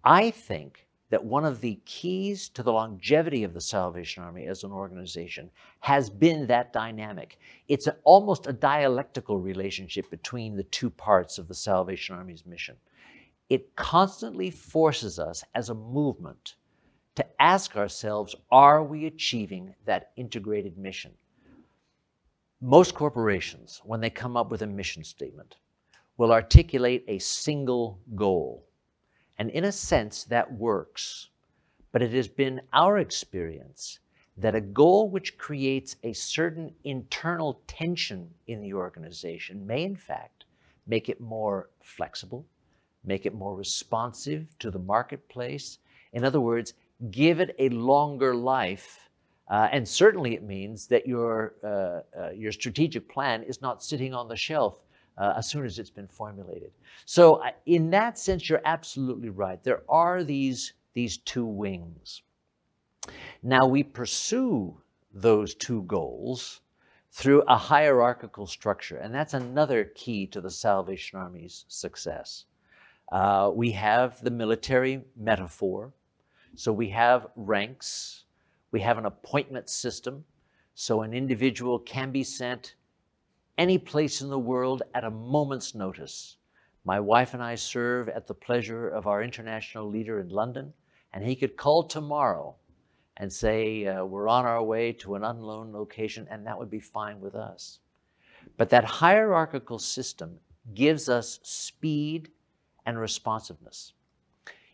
I 0.03 0.31
think 0.31 0.86
that 1.11 1.25
one 1.25 1.45
of 1.45 1.61
the 1.61 1.79
keys 1.85 2.49
to 2.49 2.63
the 2.63 2.73
longevity 2.73 3.45
of 3.45 3.55
the 3.55 3.61
Salvation 3.61 4.23
Army 4.23 4.47
as 4.47 4.65
an 4.65 4.73
organization 4.73 5.51
has 5.81 6.11
been 6.11 6.47
that 6.49 6.73
dynamic. 6.73 7.39
It's 7.69 7.87
a, 7.87 7.97
almost 8.03 8.47
a 8.47 8.53
dialectical 8.53 9.39
relationship 9.39 10.11
between 10.11 10.57
the 10.57 10.65
two 10.65 10.91
parts 10.91 11.39
of 11.39 11.47
the 11.47 11.55
Salvation 11.55 12.17
Army's 12.17 12.45
mission. 12.45 12.77
It 13.49 13.77
constantly 13.77 14.51
forces 14.51 15.19
us 15.21 15.45
as 15.55 15.71
a 15.71 15.75
movement 15.75 16.57
to 17.15 17.27
ask 17.41 17.77
ourselves 17.77 18.35
are 18.51 18.83
we 18.83 19.07
achieving 19.07 19.75
that 19.85 20.11
integrated 20.17 20.77
mission? 20.77 21.13
Most 22.61 22.95
corporations, 22.95 23.81
when 23.85 24.01
they 24.01 24.11
come 24.11 24.37
up 24.37 24.51
with 24.51 24.63
a 24.63 24.67
mission 24.67 25.05
statement, 25.05 25.57
will 26.17 26.33
articulate 26.33 27.05
a 27.07 27.19
single 27.19 28.01
goal. 28.15 28.65
And 29.39 29.51
in 29.51 29.65
a 29.65 29.73
sense, 29.73 30.25
that 30.25 30.53
works. 30.53 31.29
But 31.93 32.03
it 32.03 32.13
has 32.13 32.29
been 32.29 32.61
our 32.73 32.99
experience 32.99 33.99
that 34.37 34.55
a 34.55 34.61
goal 34.61 35.09
which 35.09 35.39
creates 35.39 35.97
a 36.03 36.13
certain 36.13 36.75
internal 36.85 37.61
tension 37.67 38.29
in 38.47 38.61
the 38.61 38.75
organization 38.75 39.67
may, 39.67 39.83
in 39.83 39.97
fact, 39.97 40.45
make 40.87 41.09
it 41.09 41.21
more 41.21 41.71
flexible, 41.81 42.45
make 43.05 43.25
it 43.25 43.35
more 43.35 43.57
responsive 43.57 44.47
to 44.59 44.71
the 44.71 44.79
marketplace. 44.79 45.79
In 46.13 46.25
other 46.25 46.41
words, 46.41 46.75
give 47.11 47.41
it 47.41 47.55
a 47.59 47.71
longer 47.71 48.35
life 48.35 49.07
uh, 49.49 49.69
and 49.71 49.87
certainly 49.87 50.35
it 50.35 50.43
means 50.43 50.87
that 50.89 51.07
your, 51.07 51.55
uh, 51.63 52.19
uh, 52.19 52.31
your 52.31 52.51
strategic 52.51 53.09
plan 53.09 53.43
is 53.45 53.63
not 53.63 53.83
sitting 53.83 54.13
on 54.13 54.29
the 54.29 54.37
shelf 54.37 54.79
uh, 55.19 55.35
as 55.37 55.49
soon 55.49 55.65
as 55.65 55.79
it's 55.79 55.91
been 55.91 56.09
formulated. 56.09 56.73
So 57.05 57.43
in 57.67 57.91
that 57.91 58.19
sense, 58.19 58.49
you're 58.49 58.61
absolutely 58.65 59.31
right. 59.31 59.63
There 59.63 59.83
are 59.89 60.23
these, 60.25 60.75
these 60.95 61.19
two 61.19 61.47
wings. 61.47 62.23
Now 63.43 63.67
we 63.67 63.83
pursue 63.83 64.77
those 65.13 65.55
two 65.55 65.83
goals 65.83 66.61
through 67.13 67.43
a 67.49 67.57
hierarchical 67.57 68.47
structure, 68.47 68.99
and 68.99 69.15
that's 69.15 69.33
another 69.33 69.85
key 69.95 70.27
to 70.27 70.41
the 70.41 70.51
Salvation 70.51 71.19
Army's 71.19 71.65
success. 71.69 72.45
Uh, 73.11 73.51
we 73.55 73.71
have 73.71 74.23
the 74.23 74.31
military 74.31 75.03
metaphor, 75.17 75.93
so 76.57 76.73
we 76.73 76.89
have 76.91 77.29
ranks, 77.37 78.25
we 78.73 78.81
have 78.81 78.99
an 78.99 79.07
appointment 79.07 79.71
system, 79.71 80.25
so 80.75 81.03
an 81.03 81.15
individual 81.15 81.79
can 81.79 82.11
be 82.11 82.23
sent 82.23 82.75
any 83.59 83.79
place 83.79 84.21
in 84.21 84.29
the 84.29 84.39
world 84.39 84.83
at 84.95 85.05
a 85.05 85.11
moment's 85.11 85.75
notice. 85.75 86.37
My 86.85 87.01
wife 87.01 87.35
and 87.35 87.43
I 87.43 87.55
serve 87.55 88.09
at 88.09 88.27
the 88.27 88.35
pleasure 88.35 88.89
of 88.89 89.07
our 89.07 89.23
international 89.23 89.89
leader 89.89 90.21
in 90.21 90.29
London, 90.29 90.73
and 91.13 91.25
he 91.25 91.35
could 91.35 91.57
call 91.57 91.85
tomorrow 91.85 92.55
and 93.17 93.33
say, 93.33 93.87
uh, 93.87 94.05
We're 94.05 94.29
on 94.29 94.45
our 94.45 94.63
way 94.63 94.93
to 94.93 95.15
an 95.15 95.25
unknown 95.25 95.73
location, 95.73 96.27
and 96.31 96.47
that 96.47 96.59
would 96.59 96.71
be 96.71 96.81
fine 96.81 97.21
with 97.21 97.35
us. 97.35 97.81
But 98.57 98.71
that 98.71 98.85
hierarchical 98.85 99.79
system 99.79 100.39
gives 100.75 101.09
us 101.09 101.41
speed 101.43 102.31
and 102.85 102.99
responsiveness. 102.99 103.95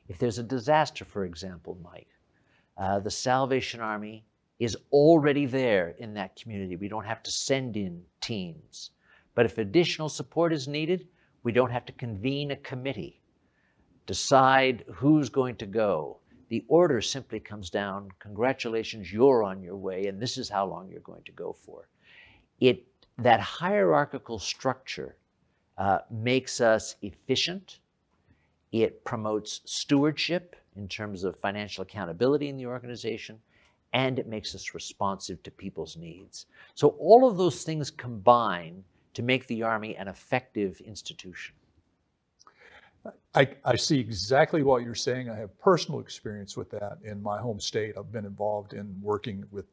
If 0.08 0.18
there's 0.18 0.38
a 0.38 0.42
disaster, 0.42 1.04
for 1.04 1.24
example, 1.24 1.78
Mike, 1.82 2.08
uh, 2.76 2.98
the 2.98 3.10
Salvation 3.10 3.80
Army 3.80 4.24
is 4.62 4.76
already 4.92 5.44
there 5.44 5.96
in 5.98 6.14
that 6.14 6.36
community. 6.36 6.76
We 6.76 6.86
don't 6.86 7.04
have 7.04 7.20
to 7.24 7.32
send 7.32 7.76
in 7.76 8.00
teams. 8.20 8.90
But 9.34 9.44
if 9.44 9.58
additional 9.58 10.08
support 10.08 10.52
is 10.52 10.68
needed, 10.68 11.08
we 11.42 11.50
don't 11.50 11.72
have 11.72 11.84
to 11.86 11.92
convene 11.92 12.52
a 12.52 12.56
committee, 12.56 13.20
decide 14.06 14.84
who's 14.94 15.28
going 15.28 15.56
to 15.56 15.66
go. 15.66 16.18
The 16.48 16.64
order 16.68 17.00
simply 17.00 17.40
comes 17.40 17.70
down 17.70 18.10
congratulations, 18.20 19.12
you're 19.12 19.42
on 19.42 19.64
your 19.64 19.74
way, 19.74 20.06
and 20.06 20.22
this 20.22 20.38
is 20.38 20.48
how 20.48 20.66
long 20.66 20.88
you're 20.88 21.00
going 21.00 21.24
to 21.24 21.32
go 21.32 21.52
for. 21.52 21.88
It, 22.60 22.86
that 23.18 23.40
hierarchical 23.40 24.38
structure 24.38 25.16
uh, 25.76 25.98
makes 26.08 26.60
us 26.60 26.94
efficient, 27.02 27.80
it 28.70 29.04
promotes 29.04 29.60
stewardship 29.64 30.54
in 30.76 30.86
terms 30.86 31.24
of 31.24 31.36
financial 31.40 31.82
accountability 31.82 32.48
in 32.48 32.56
the 32.56 32.66
organization, 32.66 33.40
and 33.92 34.18
it 34.18 34.26
makes 34.26 34.54
us 34.54 34.74
responsive 34.74 35.42
to 35.42 35.50
people's 35.50 35.96
needs. 35.96 36.46
So 36.74 36.88
all 36.98 37.28
of 37.28 37.36
those 37.36 37.62
things 37.62 37.90
combine 37.90 38.84
to 39.14 39.22
make 39.22 39.46
the 39.46 39.62
Army 39.62 39.96
an 39.96 40.08
effective 40.08 40.80
institution. 40.80 41.54
I, 43.34 43.48
I, 43.64 43.76
see 43.76 43.98
exactly 43.98 44.62
what 44.62 44.84
you're 44.84 44.94
saying. 44.94 45.28
I 45.28 45.36
have 45.36 45.58
personal 45.58 46.00
experience 46.00 46.56
with 46.56 46.70
that 46.70 46.98
in 47.02 47.20
my 47.20 47.38
home 47.40 47.58
state. 47.58 47.94
I've 47.98 48.12
been 48.12 48.24
involved 48.24 48.74
in 48.74 48.94
working 49.00 49.44
with 49.50 49.66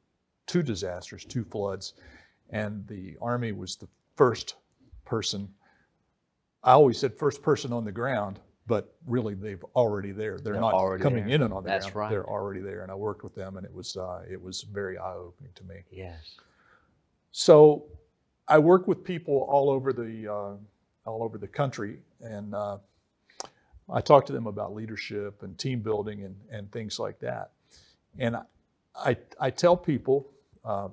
two 0.47 0.63
disasters, 0.63 1.25
two 1.25 1.43
floods, 1.43 1.93
and 2.49 2.87
the 2.87 3.15
Army 3.21 3.51
was 3.51 3.75
the 3.75 3.87
first 4.15 4.55
person. 5.05 5.47
I 6.63 6.71
always 6.71 6.97
said 6.97 7.13
first 7.13 7.43
person 7.43 7.71
on 7.71 7.85
the 7.85 7.91
ground 7.91 8.39
but 8.69 8.93
really 9.07 9.33
they've 9.33 9.63
already 9.75 10.11
there. 10.11 10.37
They're, 10.37 10.53
They're 10.53 10.61
not 10.61 10.99
coming 11.01 11.25
there. 11.25 11.35
in 11.35 11.41
and 11.41 11.51
on 11.51 11.63
the 11.63 11.69
That's 11.69 11.87
ground. 11.89 11.95
right. 11.95 12.09
They're 12.11 12.29
already 12.29 12.61
there, 12.61 12.83
and 12.83 12.91
I 12.91 12.95
worked 12.95 13.23
with 13.23 13.33
them, 13.33 13.57
and 13.57 13.65
it 13.65 13.73
was 13.73 13.97
uh, 13.97 14.21
it 14.31 14.39
was 14.41 14.61
very 14.61 14.97
eye 14.97 15.15
opening 15.15 15.51
to 15.55 15.63
me. 15.65 15.83
Yes. 15.91 16.35
So, 17.31 17.85
I 18.47 18.59
work 18.59 18.87
with 18.87 19.03
people 19.03 19.47
all 19.49 19.71
over 19.71 19.91
the 19.91 20.31
uh, 20.31 21.09
all 21.09 21.23
over 21.23 21.39
the 21.39 21.47
country, 21.47 21.97
and 22.21 22.53
uh, 22.53 22.77
I 23.91 24.01
talk 24.01 24.27
to 24.27 24.33
them 24.33 24.45
about 24.45 24.75
leadership 24.75 25.41
and 25.41 25.57
team 25.57 25.79
building 25.81 26.23
and 26.23 26.35
and 26.51 26.71
things 26.71 26.99
like 26.99 27.19
that. 27.21 27.49
And 28.19 28.35
I 28.37 28.43
I, 28.95 29.17
I 29.39 29.49
tell 29.49 29.75
people. 29.75 30.29
Um, 30.63 30.91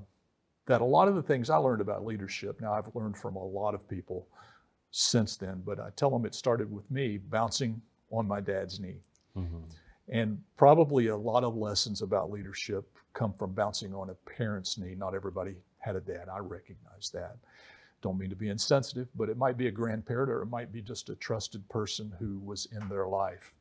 that 0.67 0.81
a 0.81 0.85
lot 0.85 1.07
of 1.07 1.15
the 1.15 1.23
things 1.23 1.49
I 1.49 1.59
learned 1.59 1.81
about 1.81 2.05
leadership, 2.05 2.61
now 2.61 2.73
I've 2.73 2.93
learned 2.93 3.17
from 3.17 3.37
a 3.37 3.45
lot 3.45 3.73
of 3.73 3.89
people, 3.89 4.27
since 4.97 5.37
then. 5.37 5.63
But 5.65 5.79
I 5.79 5.91
tell 5.95 6.11
them 6.11 6.25
it 6.25 6.35
started 6.35 6.73
with 6.73 6.91
me 6.91 7.19
bouncing 7.19 7.81
on 8.11 8.27
my 8.27 8.41
dad's 8.41 8.81
knee. 8.81 9.03
Mm-hmm. 9.37 9.59
And 10.09 10.41
probably 10.57 11.09
a 11.09 11.17
lot 11.17 11.45
of 11.45 11.55
lessons 11.55 12.01
about 12.01 12.31
leadership 12.31 12.87
come 13.13 13.35
from 13.35 13.53
bouncing 13.53 13.95
on 13.95 14.09
a 14.09 14.15
parent's 14.15 14.79
knee. 14.79 14.95
Not 14.97 15.15
everybody 15.15 15.55
had 15.79 15.97
a 15.97 16.01
dad. 16.01 16.29
I 16.33 16.39
recognize 16.39 17.11
that. 17.13 17.37
Don't 18.01 18.19
mean 18.19 18.31
to 18.31 18.37
be 18.37 18.49
insensitive, 18.49 19.09
but 19.15 19.29
it 19.29 19.37
might 19.37 19.59
be 19.59 19.67
a 19.67 19.71
grandparent 19.71 20.31
or 20.31 20.43
it 20.43 20.47
might 20.47 20.73
be 20.73 20.81
just 20.81 21.11
a 21.11 21.15
trusted 21.17 21.69
person 21.69 22.13
who 22.19 22.39
was 22.39 22.67
in 22.73 22.89
their 22.89 23.07
life. 23.07 23.53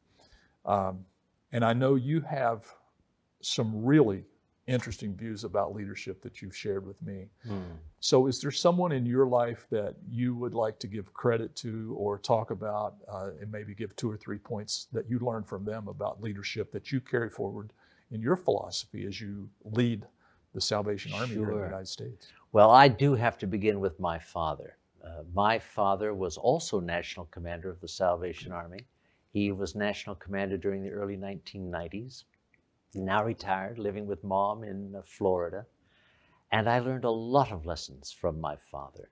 Um, 0.65 1.05
and 1.51 1.65
I 1.65 1.73
know 1.73 1.95
you 1.95 2.21
have 2.21 2.65
some 3.41 3.83
really 3.83 4.23
interesting 4.67 5.15
views 5.15 5.43
about 5.43 5.75
leadership 5.75 6.21
that 6.23 6.41
you've 6.41 6.55
shared 6.55 6.85
with 6.85 7.01
me. 7.01 7.27
Mm. 7.47 7.77
So, 7.99 8.27
is 8.27 8.41
there 8.41 8.51
someone 8.51 8.91
in 8.91 9.05
your 9.05 9.27
life 9.27 9.67
that 9.69 9.95
you 10.09 10.35
would 10.35 10.53
like 10.53 10.79
to 10.79 10.87
give 10.87 11.13
credit 11.13 11.55
to 11.57 11.95
or 11.97 12.17
talk 12.17 12.51
about, 12.51 12.95
uh, 13.07 13.31
and 13.39 13.51
maybe 13.51 13.75
give 13.75 13.95
two 13.95 14.09
or 14.09 14.17
three 14.17 14.37
points 14.37 14.87
that 14.91 15.09
you 15.09 15.19
learned 15.19 15.47
from 15.47 15.65
them 15.65 15.87
about 15.87 16.21
leadership 16.21 16.71
that 16.71 16.91
you 16.91 16.99
carry 16.99 17.29
forward 17.29 17.71
in 18.11 18.21
your 18.21 18.35
philosophy 18.35 19.05
as 19.05 19.19
you 19.21 19.49
lead 19.63 20.05
the 20.53 20.61
Salvation 20.61 21.13
Army 21.13 21.35
sure. 21.35 21.45
here 21.45 21.51
in 21.51 21.57
the 21.59 21.65
United 21.65 21.87
States? 21.87 22.27
Well, 22.51 22.71
I 22.71 22.87
do 22.87 23.13
have 23.13 23.37
to 23.39 23.47
begin 23.47 23.79
with 23.79 23.99
my 23.99 24.17
father. 24.17 24.77
uh, 25.03 25.23
my 25.33 25.59
father 25.59 26.15
was 26.15 26.37
also 26.37 26.79
national 26.79 27.27
commander 27.27 27.69
of 27.69 27.79
the 27.81 27.87
Salvation 27.87 28.51
Army. 28.51 28.87
He 29.31 29.51
was 29.51 29.75
national 29.75 30.15
commander 30.15 30.57
during 30.57 30.81
the 30.81 30.89
early 30.89 31.17
1990s, 31.17 32.23
now 33.03 33.23
retired, 33.23 33.79
living 33.79 34.05
with 34.07 34.23
mom 34.23 34.63
in 34.63 34.95
uh, 34.95 35.01
Florida. 35.05 35.65
And 36.51 36.69
I 36.69 36.79
learned 36.79 37.05
a 37.05 37.11
lot 37.11 37.51
of 37.51 37.65
lessons 37.65 38.11
from 38.11 38.39
my 38.39 38.55
father. 38.71 39.09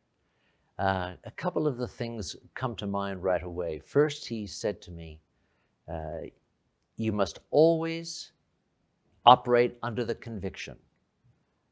Uh, 0.79 1.13
a 1.25 1.31
couple 1.31 1.67
of 1.67 1.77
the 1.77 1.87
things 1.87 2.35
come 2.55 2.75
to 2.75 2.87
mind 2.87 3.23
right 3.23 3.43
away. 3.43 3.79
First, 3.79 4.27
he 4.27 4.47
said 4.47 4.81
to 4.83 4.91
me, 4.91 5.19
uh, 5.91 6.27
You 6.97 7.11
must 7.11 7.39
always 7.51 8.31
operate 9.25 9.77
under 9.83 10.03
the 10.03 10.15
conviction 10.15 10.77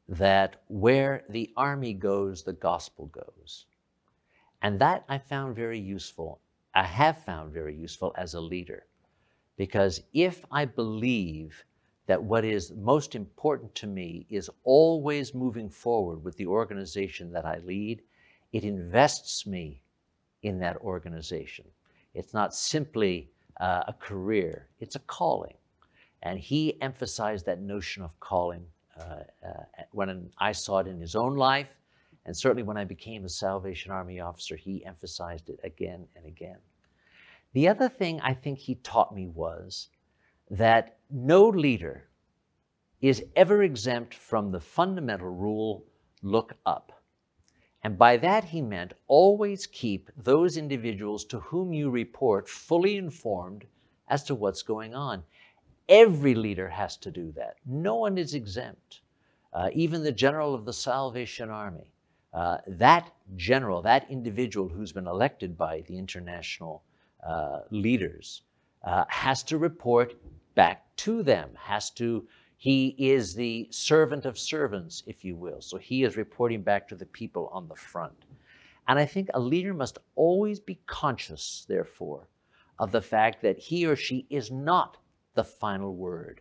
that 0.08 0.62
where 0.68 1.24
the 1.30 1.50
army 1.56 1.94
goes, 1.94 2.42
the 2.42 2.52
gospel 2.52 3.06
goes. 3.06 3.66
And 4.62 4.78
that 4.80 5.04
I 5.08 5.18
found 5.18 5.56
very 5.56 5.78
useful. 5.78 6.40
I 6.74 6.84
have 6.84 7.24
found 7.24 7.52
very 7.52 7.74
useful 7.74 8.14
as 8.16 8.34
a 8.34 8.40
leader. 8.40 8.86
Because 9.56 10.02
if 10.12 10.44
I 10.50 10.64
believe 10.64 11.64
that 12.06 12.22
what 12.22 12.44
is 12.44 12.72
most 12.72 13.14
important 13.14 13.74
to 13.76 13.86
me 13.86 14.26
is 14.28 14.50
always 14.64 15.34
moving 15.34 15.70
forward 15.70 16.24
with 16.24 16.36
the 16.36 16.46
organization 16.46 17.32
that 17.32 17.44
I 17.44 17.58
lead, 17.58 18.02
it 18.52 18.64
invests 18.64 19.46
me 19.46 19.82
in 20.42 20.58
that 20.58 20.76
organization. 20.78 21.64
It's 22.14 22.34
not 22.34 22.54
simply 22.54 23.30
uh, 23.60 23.84
a 23.86 23.92
career, 23.92 24.68
it's 24.80 24.96
a 24.96 25.00
calling. 25.00 25.54
And 26.22 26.38
he 26.38 26.80
emphasized 26.80 27.46
that 27.46 27.60
notion 27.60 28.02
of 28.02 28.18
calling 28.20 28.64
uh, 28.98 29.24
uh, 29.44 29.62
when 29.92 30.30
I 30.38 30.52
saw 30.52 30.78
it 30.78 30.86
in 30.86 31.00
his 31.00 31.16
own 31.16 31.36
life, 31.36 31.68
and 32.26 32.36
certainly 32.36 32.62
when 32.62 32.76
I 32.76 32.84
became 32.84 33.24
a 33.24 33.28
Salvation 33.28 33.90
Army 33.90 34.20
officer, 34.20 34.54
he 34.54 34.84
emphasized 34.84 35.48
it 35.48 35.58
again 35.64 36.06
and 36.14 36.26
again. 36.26 36.58
The 37.52 37.68
other 37.68 37.88
thing 37.88 38.20
I 38.20 38.34
think 38.34 38.58
he 38.58 38.76
taught 38.76 39.14
me 39.14 39.26
was 39.26 39.88
that 40.52 40.98
no 41.10 41.48
leader 41.48 42.04
is 43.00 43.24
ever 43.36 43.62
exempt 43.62 44.14
from 44.14 44.52
the 44.52 44.60
fundamental 44.60 45.30
rule 45.30 45.82
look 46.22 46.52
up. 46.66 46.92
And 47.82 47.98
by 47.98 48.18
that 48.18 48.44
he 48.44 48.60
meant 48.60 48.92
always 49.08 49.66
keep 49.66 50.10
those 50.16 50.58
individuals 50.58 51.24
to 51.24 51.40
whom 51.40 51.72
you 51.72 51.88
report 51.88 52.48
fully 52.48 52.98
informed 52.98 53.64
as 54.08 54.22
to 54.24 54.34
what's 54.34 54.62
going 54.62 54.94
on. 54.94 55.22
Every 55.88 56.34
leader 56.34 56.68
has 56.68 56.98
to 56.98 57.10
do 57.10 57.32
that. 57.32 57.56
No 57.66 57.96
one 57.96 58.18
is 58.18 58.34
exempt. 58.34 59.00
Uh, 59.54 59.70
even 59.72 60.04
the 60.04 60.12
general 60.12 60.54
of 60.54 60.66
the 60.66 60.72
Salvation 60.72 61.48
Army, 61.48 61.90
uh, 62.34 62.58
that 62.66 63.10
general, 63.36 63.80
that 63.82 64.10
individual 64.10 64.68
who's 64.68 64.92
been 64.92 65.06
elected 65.06 65.56
by 65.56 65.80
the 65.88 65.98
international 65.98 66.82
uh, 67.26 67.60
leaders, 67.70 68.42
uh, 68.84 69.04
has 69.08 69.42
to 69.44 69.58
report 69.58 70.14
back 70.54 70.94
to 70.96 71.22
them, 71.22 71.50
has 71.56 71.90
to, 71.90 72.26
he 72.56 72.94
is 72.98 73.34
the 73.34 73.68
servant 73.70 74.24
of 74.24 74.38
servants, 74.38 75.02
if 75.06 75.24
you 75.24 75.36
will. 75.36 75.60
So 75.60 75.78
he 75.78 76.04
is 76.04 76.16
reporting 76.16 76.62
back 76.62 76.86
to 76.88 76.94
the 76.94 77.06
people 77.06 77.50
on 77.52 77.68
the 77.68 77.74
front. 77.74 78.24
And 78.88 78.98
I 78.98 79.06
think 79.06 79.28
a 79.34 79.40
leader 79.40 79.74
must 79.74 79.98
always 80.14 80.60
be 80.60 80.80
conscious, 80.86 81.64
therefore, 81.68 82.28
of 82.78 82.92
the 82.92 83.00
fact 83.00 83.42
that 83.42 83.58
he 83.58 83.86
or 83.86 83.96
she 83.96 84.26
is 84.30 84.50
not 84.50 84.96
the 85.34 85.44
final 85.44 85.94
word. 85.94 86.40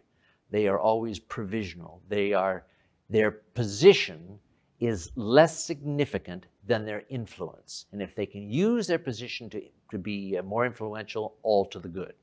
They 0.50 0.68
are 0.68 0.80
always 0.80 1.20
provisional. 1.20 2.02
They 2.10 2.34
are, 2.34 2.66
their 3.10 3.32
position 3.32 4.40
is 4.80 5.12
less 5.16 5.64
significant 5.64 6.48
than 6.66 6.86
their 6.86 7.04
influence. 7.10 7.86
And 7.92 8.02
if 8.02 8.16
they 8.16 8.26
can 8.26 8.50
use 8.50 8.88
their 8.88 9.00
position 9.00 9.50
to, 9.52 9.62
to 9.92 9.98
be 9.98 10.38
uh, 10.38 10.44
more 10.44 10.66
influential, 10.66 11.36
all 11.44 11.66
to 11.66 11.80
the 11.80 11.88
good. 11.88 12.14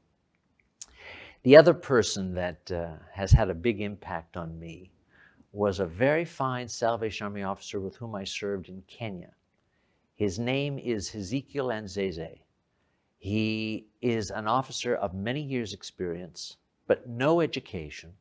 The 1.49 1.57
other 1.57 1.73
person 1.73 2.35
that 2.35 2.71
uh, 2.71 2.97
has 3.11 3.33
had 3.33 3.49
a 3.49 3.55
big 3.55 3.81
impact 3.81 4.37
on 4.37 4.59
me 4.59 4.93
was 5.51 5.81
a 5.81 5.87
very 5.87 6.27
fine 6.27 6.69
Salvation 6.69 7.25
Army 7.25 7.43
officer 7.43 7.81
with 7.81 7.97
whom 7.97 8.15
I 8.15 8.25
served 8.25 8.69
in 8.69 8.83
Kenya. 8.83 9.33
His 10.15 10.39
name 10.39 10.79
is 10.79 11.09
Hezekiel 11.09 11.69
Anzeze. 11.69 12.41
He 13.17 13.87
is 14.03 14.31
an 14.31 14.47
officer 14.47 14.97
of 14.97 15.15
many 15.15 15.41
years' 15.41 15.73
experience, 15.73 16.59
but 16.87 17.09
no 17.09 17.41
education, 17.41 18.13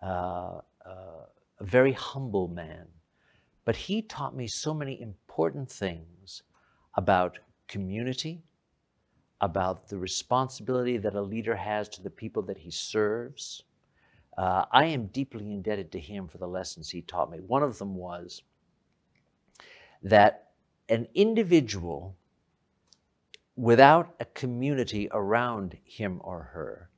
uh, 0.00 0.60
uh, 0.86 1.26
a 1.58 1.64
very 1.64 1.92
humble 1.92 2.46
man. 2.46 2.86
But 3.64 3.74
he 3.74 4.00
taught 4.00 4.36
me 4.36 4.46
so 4.46 4.72
many 4.72 5.00
important 5.00 5.68
things 5.68 6.44
about 6.94 7.40
community, 7.66 8.44
about 9.40 9.88
the 9.88 9.98
responsibility 9.98 10.96
that 10.98 11.14
a 11.14 11.20
leader 11.20 11.56
has 11.56 11.88
to 11.90 12.02
the 12.02 12.10
people 12.10 12.42
that 12.42 12.58
he 12.58 12.70
serves. 12.70 13.62
Uh, 14.36 14.64
I 14.72 14.86
am 14.86 15.06
deeply 15.06 15.52
indebted 15.52 15.92
to 15.92 16.00
him 16.00 16.28
for 16.28 16.38
the 16.38 16.48
lessons 16.48 16.90
he 16.90 17.02
taught 17.02 17.30
me. 17.30 17.38
One 17.38 17.62
of 17.62 17.78
them 17.78 17.94
was 17.94 18.42
that 20.02 20.50
an 20.88 21.08
individual 21.14 22.16
without 23.56 24.14
a 24.18 24.24
community 24.24 25.08
around 25.12 25.78
him 25.84 26.20
or 26.24 26.42
her 26.52 26.90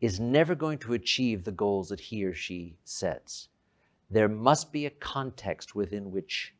is 0.00 0.20
never 0.20 0.54
going 0.54 0.78
to 0.78 0.92
achieve 0.92 1.44
the 1.44 1.52
goals 1.52 1.88
that 1.88 2.00
he 2.00 2.24
or 2.24 2.34
she 2.34 2.76
sets. 2.84 3.48
There 4.10 4.28
must 4.28 4.72
be 4.72 4.84
a 4.84 4.90
context 4.90 5.74
within 5.74 6.10
which 6.10 6.54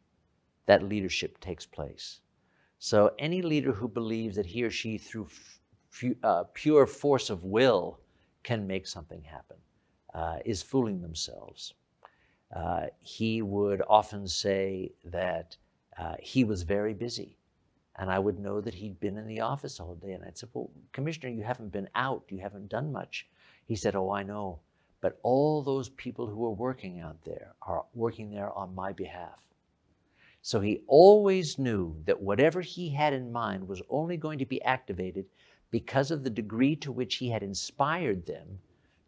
that 0.66 0.82
leadership 0.82 1.38
takes 1.40 1.66
place. 1.66 2.20
So 2.84 3.12
any 3.16 3.42
leader 3.42 3.70
who 3.70 3.86
believes 3.86 4.34
that 4.34 4.44
he 4.44 4.64
or 4.64 4.70
she, 4.70 4.98
through 4.98 5.28
uh, 6.24 6.42
pure 6.52 6.84
force 6.84 7.30
of 7.30 7.44
will, 7.44 8.00
can 8.42 8.66
make 8.66 8.88
something 8.88 9.22
happen 9.22 9.58
uh, 10.12 10.38
is 10.44 10.62
fooling 10.62 11.00
themselves. 11.00 11.74
Uh, 12.52 12.86
he 13.00 13.40
would 13.40 13.82
often 13.88 14.26
say 14.26 14.90
that 15.04 15.56
uh, 15.96 16.16
he 16.18 16.42
was 16.42 16.64
very 16.64 16.92
busy. 16.92 17.36
And 18.00 18.10
I 18.10 18.18
would 18.18 18.40
know 18.40 18.60
that 18.60 18.74
he'd 18.74 18.98
been 18.98 19.16
in 19.16 19.28
the 19.28 19.42
office 19.42 19.78
all 19.78 19.94
day. 19.94 20.14
And 20.14 20.24
I'd 20.24 20.36
say, 20.36 20.48
Well, 20.52 20.68
Commissioner, 20.90 21.28
you 21.28 21.44
haven't 21.44 21.70
been 21.70 21.88
out. 21.94 22.24
You 22.30 22.38
haven't 22.38 22.68
done 22.68 22.90
much. 22.90 23.28
He 23.64 23.76
said, 23.76 23.94
Oh, 23.94 24.10
I 24.10 24.24
know. 24.24 24.58
But 25.00 25.20
all 25.22 25.62
those 25.62 25.88
people 25.90 26.26
who 26.26 26.44
are 26.46 26.50
working 26.66 26.98
out 26.98 27.22
there 27.24 27.54
are 27.62 27.84
working 27.94 28.32
there 28.32 28.52
on 28.52 28.74
my 28.74 28.92
behalf. 28.92 29.38
So 30.42 30.60
he 30.60 30.82
always 30.88 31.56
knew 31.58 31.96
that 32.04 32.20
whatever 32.20 32.60
he 32.60 32.90
had 32.90 33.12
in 33.12 33.32
mind 33.32 33.66
was 33.66 33.80
only 33.88 34.16
going 34.16 34.40
to 34.40 34.46
be 34.46 34.62
activated 34.62 35.24
because 35.70 36.10
of 36.10 36.24
the 36.24 36.30
degree 36.30 36.74
to 36.76 36.90
which 36.90 37.14
he 37.14 37.30
had 37.30 37.44
inspired 37.44 38.26
them 38.26 38.58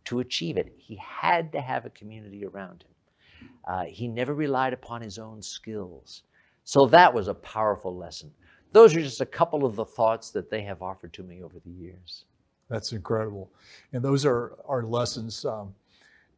to 0.05 0.20
achieve 0.20 0.57
it. 0.57 0.73
He 0.79 0.97
had 0.97 1.51
to 1.53 1.61
have 1.61 1.85
a 1.85 1.90
community 1.90 2.44
around 2.44 2.85
him. 2.85 3.49
Uh, 3.66 3.85
he 3.85 4.07
never 4.07 4.33
relied 4.33 4.73
upon 4.73 5.03
his 5.03 5.18
own 5.18 5.42
skills. 5.42 6.23
So 6.62 6.87
that 6.87 7.12
was 7.12 7.29
a 7.29 7.35
powerful 7.35 7.97
lesson. 7.97 8.33
Those 8.73 8.94
are 8.94 9.03
just 9.03 9.20
a 9.20 9.27
couple 9.27 9.64
of 9.64 9.77
the 9.77 9.85
thoughts 9.85 10.31
that 10.31 10.51
they 10.51 10.62
have 10.62 10.83
offered 10.83 11.12
to 11.14 11.23
me 11.23 11.42
over 11.42 11.59
the 11.59 11.70
years. 11.70 12.27
That's 12.68 12.92
incredible. 12.92 13.51
And 13.92 14.05
those 14.05 14.25
are 14.25 14.57
our 14.66 14.85
lessons. 14.85 15.44
Um, 15.44 15.75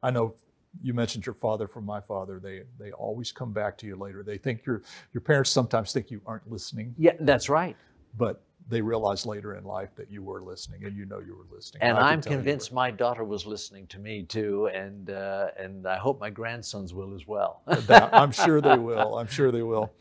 I 0.03 0.11
know 0.11 0.35
you 0.83 0.95
mentioned 0.95 1.27
your 1.27 1.35
father 1.35 1.67
from 1.67 1.85
my 1.85 2.01
father. 2.01 2.41
They 2.43 2.63
they 2.79 2.93
always 2.93 3.33
come 3.33 3.53
back 3.53 3.77
to 3.79 3.87
you 3.87 3.97
later. 3.97 4.23
They 4.23 4.39
think 4.39 4.65
your 4.67 4.83
your 5.13 5.21
parents 5.21 5.51
sometimes 5.51 5.93
think 5.93 6.11
you 6.11 6.21
aren't 6.27 6.51
listening. 6.51 6.95
Yeah, 6.99 7.13
that's 7.21 7.49
right. 7.49 7.77
But 8.17 8.43
they 8.69 8.81
realize 8.81 9.27
later 9.27 9.55
in 9.55 9.65
life 9.65 9.91
that 9.95 10.11
you 10.11 10.23
were 10.23 10.43
listening 10.43 10.85
and 10.85 10.97
you 10.97 11.05
know 11.05 11.21
you 11.21 11.37
were 11.37 11.47
listening. 11.55 11.83
And 11.83 11.97
I'm 11.97 12.21
convinced 12.21 12.73
my 12.73 12.91
daughter 12.91 13.23
was 13.23 13.47
listening 13.47 13.87
to 13.89 13.99
me 13.99 14.25
too, 14.25 14.69
and 14.75 15.11
uh, 15.11 15.49
and 15.59 15.87
I 15.87 15.97
hope 15.97 16.21
my 16.21 16.31
grandsons 16.31 16.93
will 16.93 17.15
as 17.15 17.27
well. 17.27 17.63
I'm 17.89 18.33
sure 18.33 18.61
they 18.61 18.79
will. 18.79 19.19
I'm 19.19 19.29
sure 19.29 19.53
they 19.53 19.63
will. 19.63 19.93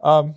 Um, 0.00 0.34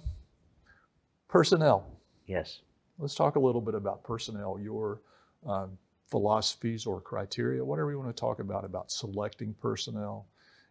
Personnel. 1.27 1.85
Yes. 2.25 2.61
Let's 2.99 3.15
talk 3.15 3.35
a 3.35 3.39
little 3.39 3.61
bit 3.61 3.75
about 3.75 4.03
personnel, 4.03 4.59
your 4.59 5.01
um, 5.45 5.77
philosophies 6.09 6.85
or 6.85 7.01
criteria, 7.01 7.63
whatever 7.63 7.91
you 7.91 7.99
want 7.99 8.15
to 8.15 8.19
talk 8.19 8.39
about, 8.39 8.63
about 8.63 8.91
selecting 8.91 9.53
personnel, 9.61 10.25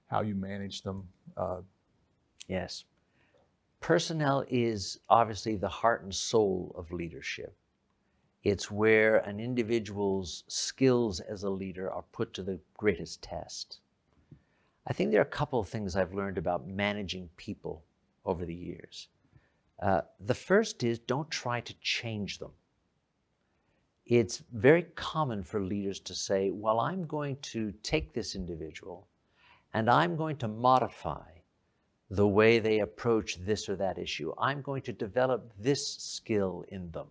how 0.07 0.23
you 0.23 0.35
manage 0.35 0.83
them. 0.83 1.07
Uh, 1.37 1.61
yes. 2.49 2.85
Personnel 3.81 4.45
is 4.49 4.99
obviously 5.09 5.57
the 5.57 5.69
heart 5.69 6.03
and 6.03 6.15
soul 6.15 6.75
of 6.77 6.93
leadership. 6.93 7.55
It's 8.43 8.71
where 8.71 9.19
an 9.19 9.41
individual's 9.41 10.45
skills 10.49 11.21
as 11.21 11.43
a 11.43 11.51
leader 11.51 11.93
are 11.93 12.05
put 12.13 12.33
to 12.35 12.43
the 12.43 12.61
greatest 12.75 13.23
test. 13.23 13.81
I 14.87 14.93
think 14.93 15.11
there 15.11 15.21
are 15.21 15.25
a 15.25 15.27
couple 15.27 15.59
of 15.59 15.69
things 15.69 15.97
I've 15.97 16.15
learned 16.15 16.39
about 16.39 16.67
managing 16.67 17.29
people 17.37 17.83
over 18.25 18.47
the 18.47 18.55
years. 18.55 19.09
Uh, 19.83 20.03
the 20.21 20.35
first 20.35 20.83
is 20.85 20.99
don't 20.99 21.31
try 21.31 21.61
to 21.61 21.75
change 21.81 22.39
them. 22.39 22.53
It's 24.07 24.45
very 24.53 24.85
common 24.95 25.43
for 25.43 25.61
leaders 25.61 25.99
to 26.01 26.15
say, 26.15 26.53
well, 26.53 26.79
I'm 26.79 27.07
going 27.07 27.39
to 27.43 27.73
take 27.83 28.13
this 28.13 28.37
individual 28.37 29.09
and 29.75 29.91
I'm 29.91 30.15
going 30.15 30.37
to 30.37 30.49
modify 30.49 31.29
the 32.09 32.29
way 32.29 32.61
they 32.61 32.79
approach 32.79 33.37
this 33.41 33.69
or 33.69 33.75
that 33.77 33.99
issue. 33.99 34.33
I'm 34.39 34.63
going 34.63 34.83
to 34.83 34.93
develop 34.93 35.53
this 35.59 35.85
skill 35.97 36.65
in 36.69 36.93
them. 36.93 37.09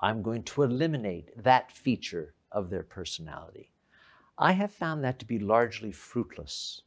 I'm 0.00 0.20
going 0.20 0.42
to 0.44 0.64
eliminate 0.64 1.30
that 1.44 1.70
feature 1.70 2.34
of 2.50 2.70
their 2.70 2.82
personality. 2.82 3.70
I 4.36 4.50
have 4.50 4.72
found 4.72 5.04
that 5.04 5.20
to 5.20 5.26
be 5.26 5.38
largely 5.38 5.92
fruitless 5.92 6.82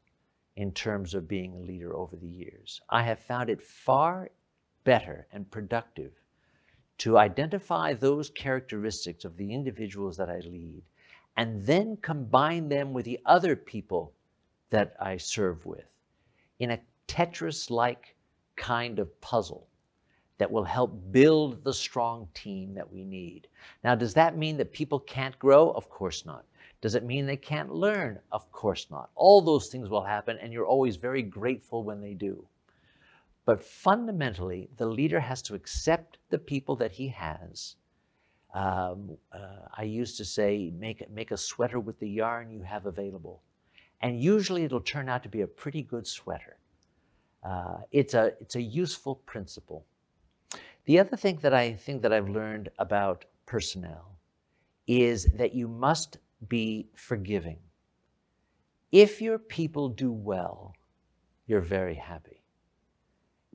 in 0.57 0.73
terms 0.73 1.13
of 1.13 1.29
being 1.29 1.53
a 1.53 1.59
leader 1.59 1.95
over 1.95 2.17
the 2.17 2.27
years. 2.27 2.81
I 2.89 3.03
have 3.03 3.19
found 3.19 3.49
it 3.49 3.61
far 3.61 4.31
better 4.83 5.27
and 5.31 5.49
productive 5.49 6.11
to 6.99 7.17
identify 7.17 7.93
those 7.93 8.29
characteristics 8.29 9.25
of 9.25 9.35
the 9.37 9.53
individuals 9.53 10.17
that 10.17 10.29
I 10.29 10.39
lead 10.39 10.83
and 11.37 11.65
then 11.65 11.97
combine 12.01 12.69
them 12.69 12.93
with 12.93 13.05
the 13.05 13.19
other 13.25 13.55
people 13.55 14.13
that 14.69 14.95
I 14.99 15.17
serve 15.17 15.65
with 15.65 15.87
in 16.59 16.71
a 16.71 16.79
Tetris 17.07 17.69
like 17.69 18.15
kind 18.55 18.99
of 18.99 19.19
puzzle 19.21 19.67
that 20.37 20.51
will 20.51 20.63
help 20.63 21.11
build 21.11 21.63
the 21.63 21.73
strong 21.73 22.27
team 22.33 22.73
that 22.73 22.91
we 22.91 23.03
need. 23.03 23.47
Now, 23.83 23.95
does 23.95 24.13
that 24.13 24.37
mean 24.37 24.57
that 24.57 24.71
people 24.71 24.99
can't 24.99 25.37
grow? 25.39 25.71
Of 25.71 25.89
course 25.89 26.25
not. 26.25 26.45
Does 26.81 26.95
it 26.95 27.03
mean 27.03 27.25
they 27.25 27.37
can't 27.37 27.73
learn? 27.73 28.19
Of 28.31 28.49
course 28.51 28.87
not. 28.89 29.09
All 29.15 29.41
those 29.41 29.67
things 29.67 29.89
will 29.89 30.03
happen, 30.03 30.37
and 30.41 30.53
you're 30.53 30.65
always 30.65 30.95
very 30.95 31.21
grateful 31.21 31.83
when 31.83 31.99
they 31.99 32.13
do. 32.13 32.45
But 33.49 33.63
fundamentally, 33.63 34.69
the 34.77 34.85
leader 34.85 35.19
has 35.19 35.41
to 35.41 35.55
accept 35.55 36.19
the 36.29 36.37
people 36.37 36.75
that 36.75 36.91
he 36.91 37.07
has. 37.07 37.77
Um, 38.53 39.17
uh, 39.31 39.65
I 39.75 39.85
used 39.85 40.17
to 40.17 40.25
say, 40.25 40.71
make, 40.77 41.09
make 41.09 41.31
a 41.31 41.37
sweater 41.37 41.79
with 41.79 41.97
the 41.99 42.07
yarn 42.07 42.51
you 42.51 42.61
have 42.61 42.85
available. 42.85 43.41
And 44.01 44.21
usually 44.21 44.65
it'll 44.65 44.81
turn 44.81 45.09
out 45.09 45.23
to 45.23 45.29
be 45.29 45.41
a 45.41 45.47
pretty 45.47 45.81
good 45.81 46.05
sweater. 46.05 46.57
Uh, 47.41 47.77
it's, 47.91 48.13
a, 48.13 48.33
it's 48.39 48.53
a 48.53 48.61
useful 48.61 49.15
principle. 49.15 49.83
The 50.85 50.99
other 50.99 51.17
thing 51.17 51.39
that 51.41 51.55
I 51.55 51.73
think 51.73 52.03
that 52.03 52.13
I've 52.13 52.29
learned 52.29 52.69
about 52.77 53.25
personnel 53.47 54.15
is 54.85 55.25
that 55.33 55.55
you 55.55 55.67
must 55.67 56.19
be 56.47 56.87
forgiving. 56.93 57.57
If 58.91 59.23
your 59.23 59.39
people 59.39 59.89
do 59.89 60.11
well, 60.11 60.75
you're 61.47 61.61
very 61.61 61.95
happy. 61.95 62.38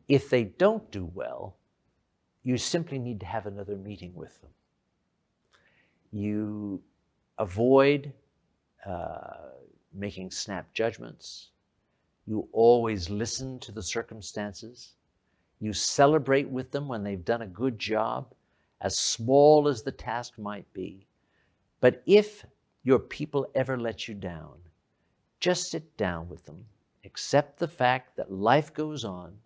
If 0.08 0.28
they 0.28 0.44
don't 0.44 0.90
do 0.90 1.10
well, 1.14 1.56
you 2.42 2.58
simply 2.58 2.98
need 2.98 3.20
to 3.20 3.26
have 3.26 3.46
another 3.46 3.76
meeting 3.76 4.14
with 4.14 4.40
them. 4.40 4.50
You 6.12 6.82
avoid 7.38 8.12
uh, 8.86 9.50
making 9.92 10.30
snap 10.30 10.72
judgments. 10.74 11.50
You 12.26 12.48
always 12.52 13.08
listen 13.08 13.58
to 13.60 13.72
the 13.72 13.82
circumstances. 13.82 14.92
You 15.60 15.72
celebrate 15.72 16.48
with 16.48 16.70
them 16.70 16.88
when 16.88 17.02
they've 17.02 17.24
done 17.24 17.42
a 17.42 17.46
good 17.46 17.78
job, 17.78 18.32
as 18.80 18.98
small 18.98 19.68
as 19.68 19.82
the 19.82 19.92
task 19.92 20.38
might 20.38 20.70
be. 20.74 21.06
But 21.80 22.02
if 22.06 22.44
your 22.82 22.98
people 22.98 23.46
ever 23.54 23.78
let 23.78 24.06
you 24.06 24.14
down, 24.14 24.58
just 25.40 25.70
sit 25.70 25.96
down 25.96 26.28
with 26.28 26.44
them, 26.44 26.64
accept 27.04 27.58
the 27.58 27.68
fact 27.68 28.16
that 28.16 28.32
life 28.32 28.72
goes 28.74 29.04
on, 29.04 29.36